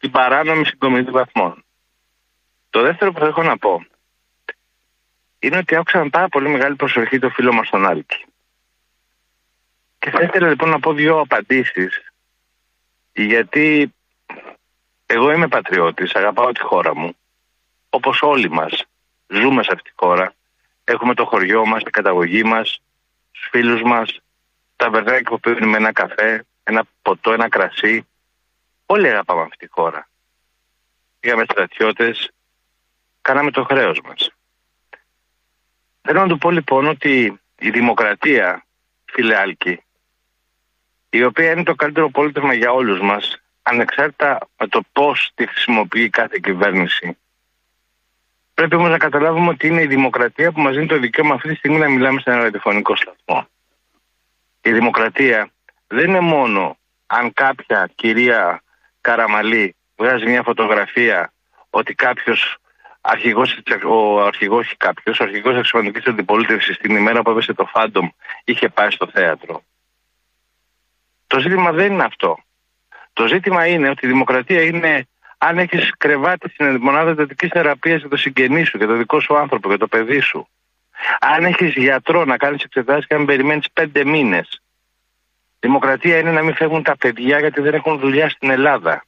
την 0.00 0.10
παράνομη 0.10 0.64
συγκομιδή 0.64 1.10
βαθμών. 1.10 1.64
Το 2.70 2.82
δεύτερο 2.82 3.12
που 3.12 3.20
θα 3.20 3.26
έχω 3.26 3.42
να 3.42 3.58
πω 3.58 3.86
είναι 5.38 5.56
ότι 5.56 5.76
άκουσα 5.76 6.02
με 6.02 6.08
πάρα 6.08 6.28
πολύ 6.28 6.48
μεγάλη 6.48 6.76
προσοχή 6.76 7.18
το 7.18 7.30
φίλο 7.30 7.52
μας 7.52 7.70
τον 7.70 7.86
Άλκη. 7.86 8.24
Και 9.98 10.10
θα 10.10 10.22
ήθελα 10.22 10.48
λοιπόν 10.48 10.68
να 10.68 10.80
πω 10.80 10.92
δύο 10.92 11.20
απαντήσεις 11.20 12.12
γιατί 13.12 13.94
εγώ 15.06 15.32
είμαι 15.32 15.48
πατριώτης, 15.48 16.14
αγαπάω 16.14 16.52
τη 16.52 16.60
χώρα 16.60 16.96
μου 16.96 17.16
όπως 17.90 18.22
όλοι 18.22 18.50
μας 18.50 18.84
ζούμε 19.26 19.62
σε 19.62 19.70
αυτή 19.72 19.90
τη 19.90 19.94
χώρα. 19.96 20.34
Έχουμε 20.84 21.14
το 21.14 21.24
χωριό 21.24 21.66
μας, 21.66 21.82
την 21.82 21.92
καταγωγή 21.92 22.44
μας 22.44 22.80
τους 23.32 23.48
φίλους 23.50 23.82
μας 23.82 24.20
τα 24.76 24.90
βερδάκια 24.90 25.30
που 25.30 25.40
πίνουμε 25.40 25.76
ένα 25.76 25.92
καφέ 25.92 26.44
ένα 26.68 26.84
ποτό, 27.02 27.32
ένα 27.32 27.48
κρασί. 27.48 28.06
Όλοι 28.86 29.08
αγαπάμε 29.08 29.42
αυτή 29.42 29.56
τη 29.56 29.66
χώρα. 29.70 30.08
Πήγαμε 31.20 31.44
στρατιώτες 31.50 32.30
κάναμε 33.20 33.50
το 33.50 33.64
χρέος 33.64 34.00
μας 34.00 34.30
Θέλω 36.08 36.20
να 36.20 36.28
του 36.28 36.38
πω 36.38 36.50
λοιπόν 36.50 36.86
ότι 36.86 37.40
η 37.58 37.70
δημοκρατία, 37.70 38.64
φίλε 39.04 39.36
Άλκη, 39.36 39.80
η 41.10 41.24
οποία 41.24 41.50
είναι 41.50 41.62
το 41.62 41.74
καλύτερο 41.74 42.10
πολίτευμα 42.10 42.54
για 42.54 42.72
όλους 42.72 43.00
μας, 43.00 43.42
ανεξάρτητα 43.62 44.38
με 44.58 44.66
το 44.66 44.80
πώς 44.92 45.30
τη 45.34 45.46
χρησιμοποιεί 45.46 46.10
κάθε 46.10 46.38
κυβέρνηση, 46.42 47.16
πρέπει 48.54 48.74
όμως 48.74 48.90
να 48.90 48.98
καταλάβουμε 48.98 49.48
ότι 49.48 49.66
είναι 49.66 49.82
η 49.82 49.86
δημοκρατία 49.86 50.52
που 50.52 50.60
μας 50.60 50.74
δίνει 50.74 50.86
το 50.86 50.98
δικαίωμα 50.98 51.34
αυτή 51.34 51.48
τη 51.48 51.54
στιγμή 51.54 51.78
να 51.78 51.88
μιλάμε 51.88 52.20
σε 52.20 52.30
ένα 52.30 52.42
ραδιοφωνικό 52.42 52.96
σταθμό. 52.96 53.48
Η 54.60 54.72
δημοκρατία 54.72 55.50
δεν 55.86 56.08
είναι 56.08 56.20
μόνο 56.20 56.76
αν 57.06 57.32
κάποια 57.32 57.90
κυρία 57.94 58.62
Καραμαλή 59.00 59.76
βγάζει 59.96 60.26
μια 60.26 60.42
φωτογραφία 60.42 61.32
ότι 61.70 61.94
κάποιος 61.94 62.58
αρχηγός, 63.06 63.58
ο 63.86 64.20
αρχηγός 64.20 64.74
κάποιος, 64.76 65.20
ο 65.20 65.24
αρχηγός 65.24 65.52
τη 65.52 65.58
Εξωματικής 65.58 66.06
Αντιπολίτευσης 66.06 66.78
την 66.78 66.96
ημέρα 66.96 67.22
που 67.22 67.30
έβεσε 67.30 67.52
το 67.52 67.64
Φάντομ 67.64 68.08
είχε 68.44 68.68
πάει 68.68 68.90
στο 68.90 69.06
θέατρο. 69.06 69.62
Το 71.26 71.38
ζήτημα 71.38 71.72
δεν 71.72 71.92
είναι 71.92 72.04
αυτό. 72.04 72.38
Το 73.12 73.26
ζήτημα 73.26 73.66
είναι 73.66 73.88
ότι 73.88 74.06
η 74.06 74.08
δημοκρατία 74.08 74.62
είναι 74.62 75.08
αν 75.38 75.58
έχεις 75.58 75.92
κρεβάτι 75.98 76.48
στην 76.48 76.76
μονάδα 76.80 77.10
εντατικής 77.10 77.48
θεραπείας 77.52 78.00
για 78.00 78.08
το 78.08 78.16
συγγενή 78.16 78.64
σου, 78.64 78.76
για 78.76 78.86
το 78.86 78.96
δικό 78.96 79.20
σου 79.20 79.36
άνθρωπο, 79.36 79.68
για 79.68 79.78
το 79.78 79.86
παιδί 79.86 80.20
σου. 80.20 80.48
Αν 81.20 81.44
έχεις 81.44 81.74
γιατρό 81.74 82.24
να 82.24 82.36
κάνεις 82.36 82.62
εξετάσεις 82.62 83.06
και 83.06 83.14
αν 83.14 83.24
περιμένεις 83.24 83.70
πέντε 83.72 84.04
μήνες. 84.04 84.62
Δημοκρατία 85.60 86.18
είναι 86.18 86.30
να 86.30 86.42
μην 86.42 86.54
φεύγουν 86.54 86.82
τα 86.82 86.96
παιδιά 86.96 87.38
γιατί 87.38 87.60
δεν 87.60 87.74
έχουν 87.74 87.98
δουλειά 87.98 88.28
στην 88.28 88.50
Ελλάδα. 88.50 89.04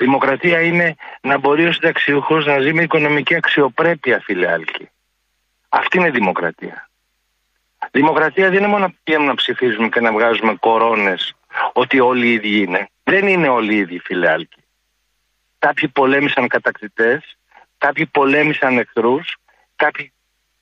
Δημοκρατία 0.00 0.60
είναι 0.60 0.94
να 1.20 1.38
μπορεί 1.38 1.66
ο 1.66 1.72
συνταξιούχος 1.72 2.46
να 2.46 2.58
ζει 2.58 2.72
με 2.72 2.82
οικονομική 2.82 3.34
αξιοπρέπεια, 3.34 4.20
φίλε 4.20 4.52
Άλκη. 4.52 4.90
Αυτή 5.68 5.98
είναι 5.98 6.10
δημοκρατία. 6.10 6.90
Δημοκρατία 7.90 8.48
δεν 8.48 8.58
είναι 8.58 8.66
μόνο 8.66 8.86
να 8.86 8.94
πηγαίνουμε 9.02 9.30
να 9.30 9.36
ψηφίζουμε 9.36 9.88
και 9.88 10.00
να 10.00 10.12
βγάζουμε 10.12 10.54
κορώνες 10.54 11.34
ότι 11.72 12.00
όλοι 12.00 12.26
οι 12.26 12.32
ίδιοι 12.32 12.62
είναι. 12.62 12.88
Δεν 13.02 13.26
είναι 13.26 13.48
όλοι 13.48 13.74
οι 13.74 13.76
ίδιοι, 13.76 13.98
φίλε 13.98 14.30
Άλκη. 14.30 14.62
Κάποιοι 15.58 15.88
πολέμησαν 15.88 16.48
κατακτητές, 16.48 17.36
κάποιοι 17.78 18.06
πολέμησαν 18.06 18.78
εχθρούς, 18.78 19.36
κάποιοι 19.76 20.12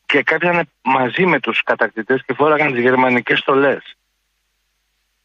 και 0.07 0.23
κάποιοι 0.23 0.51
ήταν 0.53 0.69
μαζί 0.83 1.27
με 1.27 1.41
τους 1.41 1.63
κατακτητές 1.63 2.23
και 2.27 2.35
φόραγαν 2.35 2.73
τις 2.73 2.83
γερμανικές 2.83 3.39
στολές. 3.39 3.97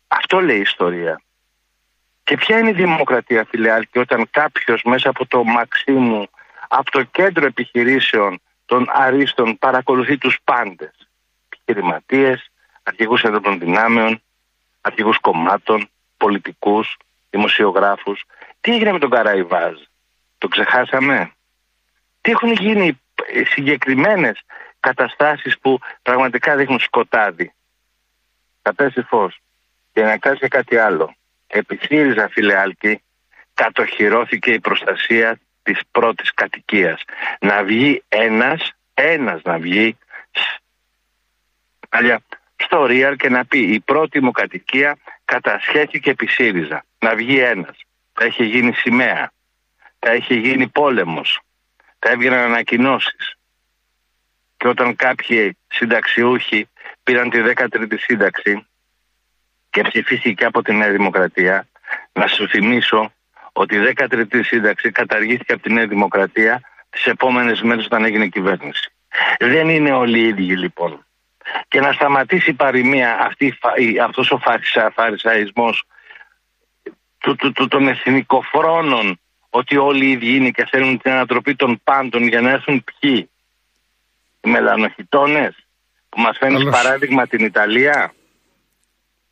Αυτό 0.08 0.42
λέει 0.42 0.58
η 0.58 0.62
ιστορία. 0.62 1.22
Και 2.24 2.36
ποια 2.36 2.60
είναι 2.60 2.70
η 2.70 2.74
δημοκρατία, 2.74 3.46
φιλεάλκη, 3.50 4.00
όταν 4.00 4.28
κάποιος 4.32 4.84
μέσα 4.84 5.10
από 5.10 5.26
το 5.26 5.44
Μαξίμου, 5.44 6.28
από 6.68 6.92
το 6.92 7.04
κέντρο 7.04 7.46
επιχειρήσεων 7.46 8.42
των 8.66 8.88
αρίστων, 8.92 9.58
παρακολουθεί 9.58 10.18
τους 10.18 10.40
πάντες. 10.44 11.10
Επιχειρηματίες, 11.50 12.52
αρχηγούς 12.84 13.24
ενόπλων 13.24 13.60
δυνάμεων, 13.60 14.22
αρχηγούς 14.82 15.20
κομμάτων, 15.20 15.90
πολιτικούς, 16.18 16.98
δημοσιογράφους. 17.30 18.24
Τι 18.62 18.74
έγινε 18.74 18.92
με 18.92 19.00
τον 19.00 19.10
Καραϊβάζ, 19.10 19.74
το 20.38 20.48
ξεχάσαμε; 20.48 21.32
Τι 22.22 22.32
έχουν 22.32 22.52
γίνει 22.52 23.02
συγκεκριμένες 23.46 24.42
καταστάσεις 24.80 25.60
που 25.60 25.80
πραγματικά 26.02 26.56
δείχνουν 26.56 26.80
σκοτάδι; 26.80 27.54
Θα 28.62 28.74
πέσει 28.74 29.02
φως. 29.02 29.40
Και 29.94 30.04
να 30.04 30.18
κάνεις 30.18 30.40
κάτι 30.50 30.78
άλλο 30.78 31.16
επί 31.54 31.80
ΣΥΡΙΖΑ 31.82 32.30
φίλε 32.30 32.56
Άλκη 32.56 33.02
κατοχυρώθηκε 33.54 34.52
η 34.52 34.60
προστασία 34.60 35.40
της 35.64 35.80
πρώτης 35.92 36.34
κατοικίας. 36.34 37.02
Να 37.40 37.64
βγει 37.64 38.04
ένας, 38.08 38.72
ένας 38.94 39.42
να 39.44 39.58
βγει 39.58 39.98
Αλιά, 41.90 42.22
στο 42.56 42.86
Real 42.90 43.16
και 43.18 43.30
να 43.30 43.46
πει 43.46 43.60
η 43.60 43.80
πρώτη 43.80 44.22
μου 44.22 44.32
κατοικία 44.32 44.98
κατασχέθηκε 45.26 46.10
επί 46.10 46.28
ΣΥΡΙΖΑ. 46.28 46.86
Να 47.00 47.16
βγει 47.16 47.40
ένας. 47.40 47.78
Θα 48.14 48.26
είχε 48.26 48.44
γίνει 48.44 48.74
σημαία. 48.74 49.32
Θα 50.00 50.14
είχε 50.14 50.34
γίνει 50.34 50.68
πόλεμος. 50.68 51.40
Θα 52.00 52.10
έβγαιναν 52.10 52.40
ανακοινώσεις. 52.40 53.36
Και 54.58 54.68
όταν 54.68 54.96
κάποιοι 54.96 55.58
συνταξιούχοι 55.68 56.70
πήραν 57.04 57.30
τη 57.30 57.40
13η 57.56 57.96
σύνταξη 58.00 58.68
και 59.74 59.82
ψηφίστηκε 59.82 60.46
από 60.46 60.62
τη 60.62 60.74
Νέα 60.74 60.92
Δημοκρατία, 60.92 61.68
να 62.14 62.28
σου 62.28 62.48
θυμίσω 62.48 63.12
ότι 63.52 63.76
η 63.76 63.94
13η 63.96 64.40
σύνταξη 64.44 64.92
καταργήθηκε 64.92 65.54
από 65.54 65.62
τη 65.62 65.74
Νέα 65.74 65.88
Δημοκρατία 65.88 66.62
τις 66.90 67.06
επόμενες 67.06 67.62
μέρες 67.62 67.86
όταν 67.86 68.06
έγινε 68.06 68.28
κυβέρνηση. 68.28 68.92
Δεν 69.40 69.70
είναι 69.70 69.92
όλοι 69.92 70.20
οι 70.20 70.28
ίδιοι 70.28 70.58
λοιπόν. 70.58 71.06
Και 71.68 71.80
να 71.80 71.92
σταματήσει 71.92 72.50
η 72.50 72.54
παροιμία 72.54 73.18
αυτή, 73.20 73.58
αυτός 74.04 74.32
ο 74.32 74.42
φαρισαϊσμός 74.94 75.84
του, 77.18 77.36
του, 77.36 77.52
του, 77.52 77.68
των 77.68 77.88
εθνικοφρόνων 77.88 79.20
ότι 79.50 79.78
όλοι 79.78 80.06
οι 80.06 80.12
ίδιοι 80.12 80.36
είναι 80.36 80.50
και 80.50 80.68
θέλουν 80.70 80.98
την 81.02 81.12
ανατροπή 81.12 81.56
των 81.56 81.82
πάντων 81.84 82.28
για 82.28 82.42
να 82.42 82.50
έρθουν 82.50 82.84
ποιοι; 82.84 83.30
Οι 84.42 84.50
μελανοχιτώνες 84.50 85.56
που 86.10 86.22
μας 86.22 86.38
φαίνουν 86.38 86.70
παράδειγμα 86.70 87.28
την 87.28 87.46
Ιταλία. 87.46 88.14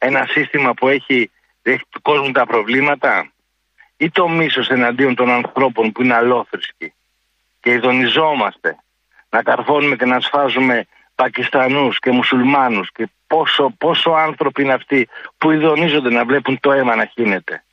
Ένα 0.03 0.25
σύστημα 0.29 0.73
που 0.73 0.87
έχει, 0.87 1.31
έχει 1.61 1.83
του 1.89 2.01
κόσμου 2.01 2.31
τα 2.31 2.45
προβλήματα 2.45 3.31
ή 3.97 4.09
το 4.09 4.27
μίσος 4.27 4.67
εναντίον 4.67 5.15
των 5.15 5.29
ανθρώπων 5.29 5.91
που 5.91 6.03
είναι 6.03 6.13
αλόθρησκοι 6.15 6.93
και 7.59 7.71
ειδονιζόμαστε 7.71 8.77
να 9.29 9.43
καρφώνουμε 9.43 9.95
και 9.95 10.05
να 10.05 10.19
σφάζουμε 10.19 10.87
Πακιστανούς 11.15 11.99
και 11.99 12.11
Μουσουλμάνους 12.11 12.91
και 12.91 13.09
πόσο, 13.27 13.73
πόσο 13.77 14.09
άνθρωποι 14.11 14.61
είναι 14.61 14.73
αυτοί 14.73 15.07
που 15.37 15.51
ειδονίζονται 15.51 16.09
να 16.09 16.25
βλέπουν 16.25 16.59
το 16.59 16.71
αίμα 16.71 16.95
να 16.95 17.05
χύνεται. 17.05 17.63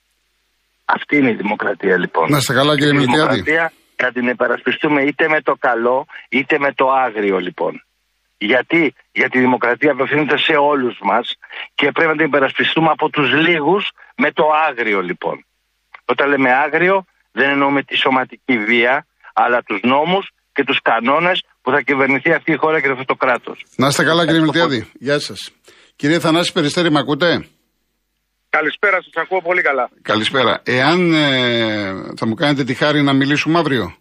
Αυτή 0.84 1.16
είναι 1.16 1.30
η 1.30 1.34
δημοκρατία 1.34 1.98
λοιπόν. 1.98 2.30
Να 2.30 2.36
είστε 2.36 2.54
καλά 2.54 2.74
κύριε 2.76 2.92
Η 2.92 2.96
Μιλτιάδη. 2.96 3.34
δημοκρατία 3.34 3.72
θα 3.96 4.12
την 4.12 4.28
υπερασπιστούμε 4.28 5.02
είτε 5.02 5.28
με 5.28 5.40
το 5.42 5.54
καλό 5.58 6.06
είτε 6.28 6.58
με 6.58 6.72
το 6.72 6.90
άγριο 6.90 7.38
λοιπόν. 7.38 7.82
Γιατί, 8.38 8.94
Γιατί 9.12 9.38
η 9.38 9.40
δημοκρατία 9.40 9.92
απευθύνεται 9.92 10.38
σε 10.38 10.52
όλους 10.52 10.98
μας 11.02 11.34
και 11.74 11.90
πρέπει 11.92 12.10
να 12.10 12.16
την 12.16 12.26
υπερασπιστούμε 12.26 12.88
από 12.90 13.10
τους 13.10 13.32
λίγους 13.32 13.90
με 14.16 14.32
το 14.32 14.44
άγριο 14.68 15.00
λοιπόν. 15.00 15.44
Όταν 16.04 16.28
λέμε 16.28 16.52
άγριο 16.52 17.04
δεν 17.32 17.48
εννοούμε 17.50 17.82
τη 17.82 17.96
σωματική 17.96 18.58
βία 18.58 19.06
αλλά 19.34 19.62
τους 19.62 19.80
νόμους 19.82 20.30
και 20.52 20.64
τους 20.64 20.78
κανόνες 20.82 21.44
που 21.62 21.70
θα 21.70 21.80
κυβερνηθεί 21.80 22.32
αυτή 22.32 22.52
η 22.52 22.56
χώρα 22.56 22.80
και 22.80 22.90
αυτό 22.90 23.04
το 23.04 23.14
κράτος. 23.14 23.64
Να 23.76 23.86
είστε 23.86 24.04
καλά 24.04 24.24
κύριε 24.26 24.40
Μιλτιάδη. 24.40 24.90
Γεια 24.98 25.18
σας. 25.18 25.50
Κύριε 25.96 26.18
Θανάση 26.18 26.52
Περιστέρη, 26.52 26.90
με 26.90 26.98
ακούτε; 26.98 27.46
Καλησπέρα, 28.50 28.96
σας 29.02 29.12
ακούω 29.22 29.40
πολύ 29.42 29.62
καλά. 29.62 29.90
Καλησπέρα. 30.02 30.60
Εάν 30.64 31.12
ε, 31.12 31.92
θα 32.16 32.26
μου 32.26 32.34
κάνετε 32.34 32.64
τη 32.64 32.74
χάρη 32.74 33.02
να 33.02 33.12
μιλήσουμε 33.12 33.58
αύριο; 33.58 33.96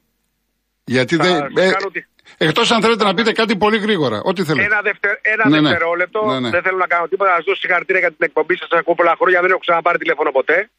Γιατί 0.84 1.16
Θα 1.16 1.24
δεν. 1.24 1.36
σας 1.36 1.72
κάνω 1.74 1.90
τη- 1.92 2.06
Εκτός 2.38 2.72
αν 2.72 2.82
θέλετε 2.82 3.04
να 3.04 3.14
πείτε 3.14 3.32
κάτι 3.32 3.56
πολύ 3.58 3.78
γρήγορα. 3.78 4.22
Ό,τι 4.24 4.44
θέλετε. 4.44 4.66
Ένα, 4.66 4.82
δευτε... 4.82 5.20
ένα 5.22 5.50
Ναι, 5.50 5.60
ναι. 5.60 5.70
δευτερόλεπτο, 5.70 6.26
Ναι, 6.26 6.40
ναι. 6.40 6.50
δεν 6.50 6.62
θέλω 6.62 6.78
να 6.78 6.88
κάνω 6.88 7.08
τίποτα, 7.08 7.30
να 7.30 7.36
σα 7.38 7.42
δώσω 7.44 7.60
συγχαρητήρια 7.60 8.00
για 8.02 8.10
την 8.10 8.26
εκπομπή 8.30 8.56
σας. 8.58 8.68
Σας 8.70 8.80
ακούω 8.80 8.96
πολλά 8.96 9.14
χρόνια, 9.20 9.42
δεν 9.42 9.50
έχω 9.50 9.60
ξαναπάρει 9.60 9.98
τηλέφωνο 9.98 10.32
ποτέ. 10.32 10.70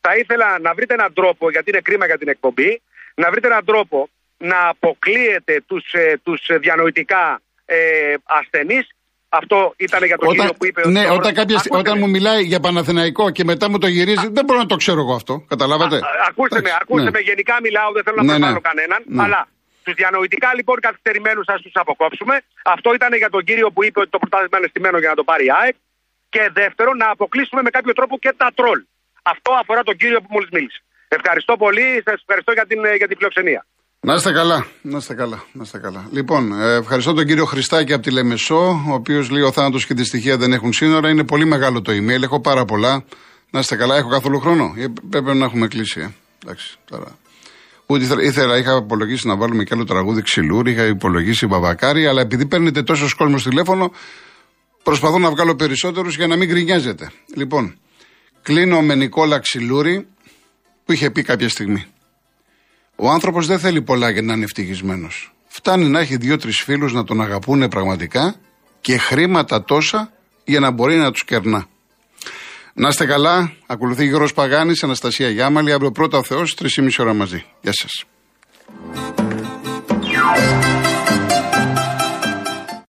Θα 0.00 0.16
ήθελα 0.16 0.58
να 0.60 0.74
βρείτε 0.74 0.94
έναν 0.94 1.12
τρόπο, 1.12 1.50
γιατί 1.50 1.70
είναι 1.70 1.80
κρίμα 1.80 2.06
για 2.06 2.18
την 2.18 2.28
εκπομπή, 2.28 2.82
να 3.14 3.30
βρείτε 3.30 3.46
έναν 3.46 3.64
τρόπο 3.64 4.08
να 4.36 4.68
αποκλείετε 4.68 5.62
τους 5.66 5.84
τους 6.22 6.40
διανοητικά 6.60 7.40
ε, 7.64 7.76
ασθενείς. 8.24 8.86
Αυτό 9.28 9.74
ήταν 9.76 10.04
για 10.04 10.18
τον 10.18 10.28
Όταν, 10.28 10.38
κύριο 10.40 10.54
που 10.58 10.66
είπε. 10.66 10.88
ναι, 10.88 11.00
ότι- 11.06 11.16
όταν, 11.18 11.34
κάποια, 11.34 11.56
Ακούστε 11.56 11.78
όταν 11.78 11.94
με. 11.98 12.00
μου 12.04 12.10
μιλάει 12.10 12.42
για 12.42 12.60
Παναθηναϊκό 12.60 13.30
και 13.30 13.44
μετά 13.44 13.70
μου 13.70 13.78
το 13.78 13.86
γυρίζει, 13.86 14.28
δεν 14.32 14.44
μπορώ 14.44 14.58
να 14.58 14.66
το 14.66 14.76
ξέρω 14.76 15.00
εγώ 15.00 15.14
αυτό. 15.14 15.44
Καταλάβατε; 15.48 15.96
Α, 15.96 16.00
ακούστε 16.28 16.54
με, 16.54 16.58
Εντάξει, 16.60 16.78
ακούστε 16.82 17.04
ναι. 17.04 17.10
με, 17.10 17.18
γενικά 17.18 17.54
μιλάω, 17.62 17.92
δεν 17.92 18.02
θέλω 18.02 18.16
να 18.16 18.22
Ναι, 18.22 18.32
ναι. 18.32 18.38
προβάλλω 18.38 18.60
κανέναν. 18.60 19.02
Ναι. 19.06 19.22
Αλλά 19.22 19.48
τους 19.86 19.94
διανοητικά 20.00 20.48
λοιπόν 20.58 20.76
καθυστερημένους 20.86 21.46
ας 21.54 21.60
τους 21.64 21.74
αποκόψουμε. 21.82 22.34
Αυτό 22.74 22.88
ήταν 22.98 23.10
για 23.22 23.30
τον 23.34 23.42
κύριο 23.48 23.68
που 23.74 23.80
είπε 23.86 23.98
ότι 24.02 24.10
το 24.14 24.18
πρωτάθλημα 24.22 24.56
είναι 24.58 24.70
στημένο 24.72 24.96
για 25.02 25.10
να 25.12 25.16
το 25.20 25.24
πάρει 25.30 25.44
η 25.50 25.52
ΑΕΚ. 25.60 25.76
Και 26.34 26.42
δεύτερον, 26.60 26.94
να 27.02 27.08
αποκλείσουμε 27.14 27.60
με 27.66 27.70
κάποιο 27.76 27.92
τρόπο 27.98 28.14
και 28.24 28.32
τα 28.42 28.48
τρόλ. 28.58 28.80
Αυτό 29.32 29.50
αφορά 29.62 29.82
τον 29.88 29.96
κύριο 30.00 30.18
που 30.22 30.30
μόλις 30.34 30.50
μίλησε. 30.56 30.80
Ευχαριστώ 31.18 31.52
πολύ, 31.64 31.86
σας 32.06 32.18
ευχαριστώ 32.24 32.52
για 32.58 32.66
την, 32.70 32.78
ε, 32.84 32.94
για 33.00 33.08
την 33.08 33.16
φιλοξενία. 33.18 33.60
Να 34.08 34.14
είστε 34.14 34.32
καλά. 34.40 34.58
Να 34.82 34.96
είστε 35.00 35.14
καλά. 35.14 35.38
Να 35.52 35.62
είστε 35.66 35.78
καλά. 35.78 36.02
Λοιπόν, 36.18 36.42
ε, 36.60 36.74
ευχαριστώ 36.82 37.12
τον 37.12 37.26
κύριο 37.26 37.44
Χριστάκη 37.44 37.92
από 37.92 38.02
τη 38.02 38.10
Λεμεσό, 38.18 38.62
ο 38.90 38.92
οποίος 39.00 39.30
λέει 39.30 39.42
ο 39.42 39.52
θάνατος 39.52 39.86
και 39.86 39.94
τη 39.94 40.04
στοιχεία 40.04 40.36
δεν 40.36 40.52
έχουν 40.52 40.72
σύνορα. 40.72 41.08
Είναι 41.08 41.24
πολύ 41.24 41.44
μεγάλο 41.44 41.82
το 41.82 41.92
email. 41.92 42.22
Έχω 42.22 42.40
πάρα 42.40 42.64
πολλά. 42.64 43.04
Να 43.50 43.58
είστε 43.58 43.76
καλά. 43.76 43.96
Έχω 43.96 44.08
καθόλου 44.08 44.38
χρόνο. 44.40 44.74
Ε, 44.78 44.84
Πρέπει 45.10 45.34
να 45.34 45.44
έχουμε 45.44 45.66
κλείσει. 45.68 46.00
Ε. 46.00 46.08
Εντάξει, 46.42 46.76
τώρα. 46.90 47.18
Ούτε 47.86 48.04
ήθελα, 48.04 48.22
ήθελα, 48.22 48.58
είχα 48.58 48.76
υπολογίσει 48.76 49.26
να 49.26 49.36
βάλουμε 49.36 49.64
κι 49.64 49.74
άλλο 49.74 49.84
τραγούδι 49.84 50.22
ξυλούρι, 50.22 50.70
είχα 50.70 50.86
υπολογίσει 50.86 51.46
μπαμπακάρι, 51.46 52.06
αλλά 52.06 52.20
επειδή 52.20 52.46
παίρνετε 52.46 52.82
τόσος 52.82 53.14
κόσμος 53.14 53.42
τηλέφωνο, 53.42 53.92
προσπαθώ 54.82 55.18
να 55.18 55.30
βγάλω 55.30 55.54
περισσότερους 55.54 56.16
για 56.16 56.26
να 56.26 56.36
μην 56.36 56.48
γκρινιάζετε. 56.48 57.10
Λοιπόν, 57.34 57.78
κλείνω 58.42 58.82
με 58.82 58.94
Νικόλα 58.94 59.38
Ξυλούρη, 59.38 60.06
που 60.84 60.92
είχε 60.92 61.10
πει 61.10 61.22
κάποια 61.22 61.48
στιγμή. 61.48 61.84
Ο 62.96 63.10
άνθρωπος 63.10 63.46
δεν 63.46 63.58
θέλει 63.58 63.82
πολλά 63.82 64.10
για 64.10 64.22
να 64.22 64.32
είναι 64.32 64.44
ευτυχισμένος. 64.44 65.34
Φτάνει 65.46 65.88
να 65.88 66.00
έχει 66.00 66.16
δύο-τρεις 66.16 66.62
φίλους 66.62 66.92
να 66.92 67.04
τον 67.04 67.20
αγαπούνε 67.20 67.68
πραγματικά 67.68 68.34
και 68.80 68.98
χρήματα 68.98 69.64
τόσα 69.64 70.12
για 70.44 70.60
να 70.60 70.70
μπορεί 70.70 70.96
να 70.96 71.10
τους 71.10 71.24
κερνά. 71.24 71.66
Να 72.78 72.88
είστε 72.88 73.06
καλά. 73.06 73.52
Ακολουθεί 73.66 74.06
Γιώργος 74.06 74.34
Παγάνης, 74.34 74.82
Αναστασία 74.82 75.28
Γιάμαλη. 75.30 75.72
Αύριο 75.72 75.90
πρώτα 75.90 76.18
ο 76.18 76.22
Θεός, 76.22 76.54
3,5 76.54 77.02
ώρα 77.02 77.14
μαζί. 77.14 77.44
Γεια 77.60 77.72
σας. 77.72 78.04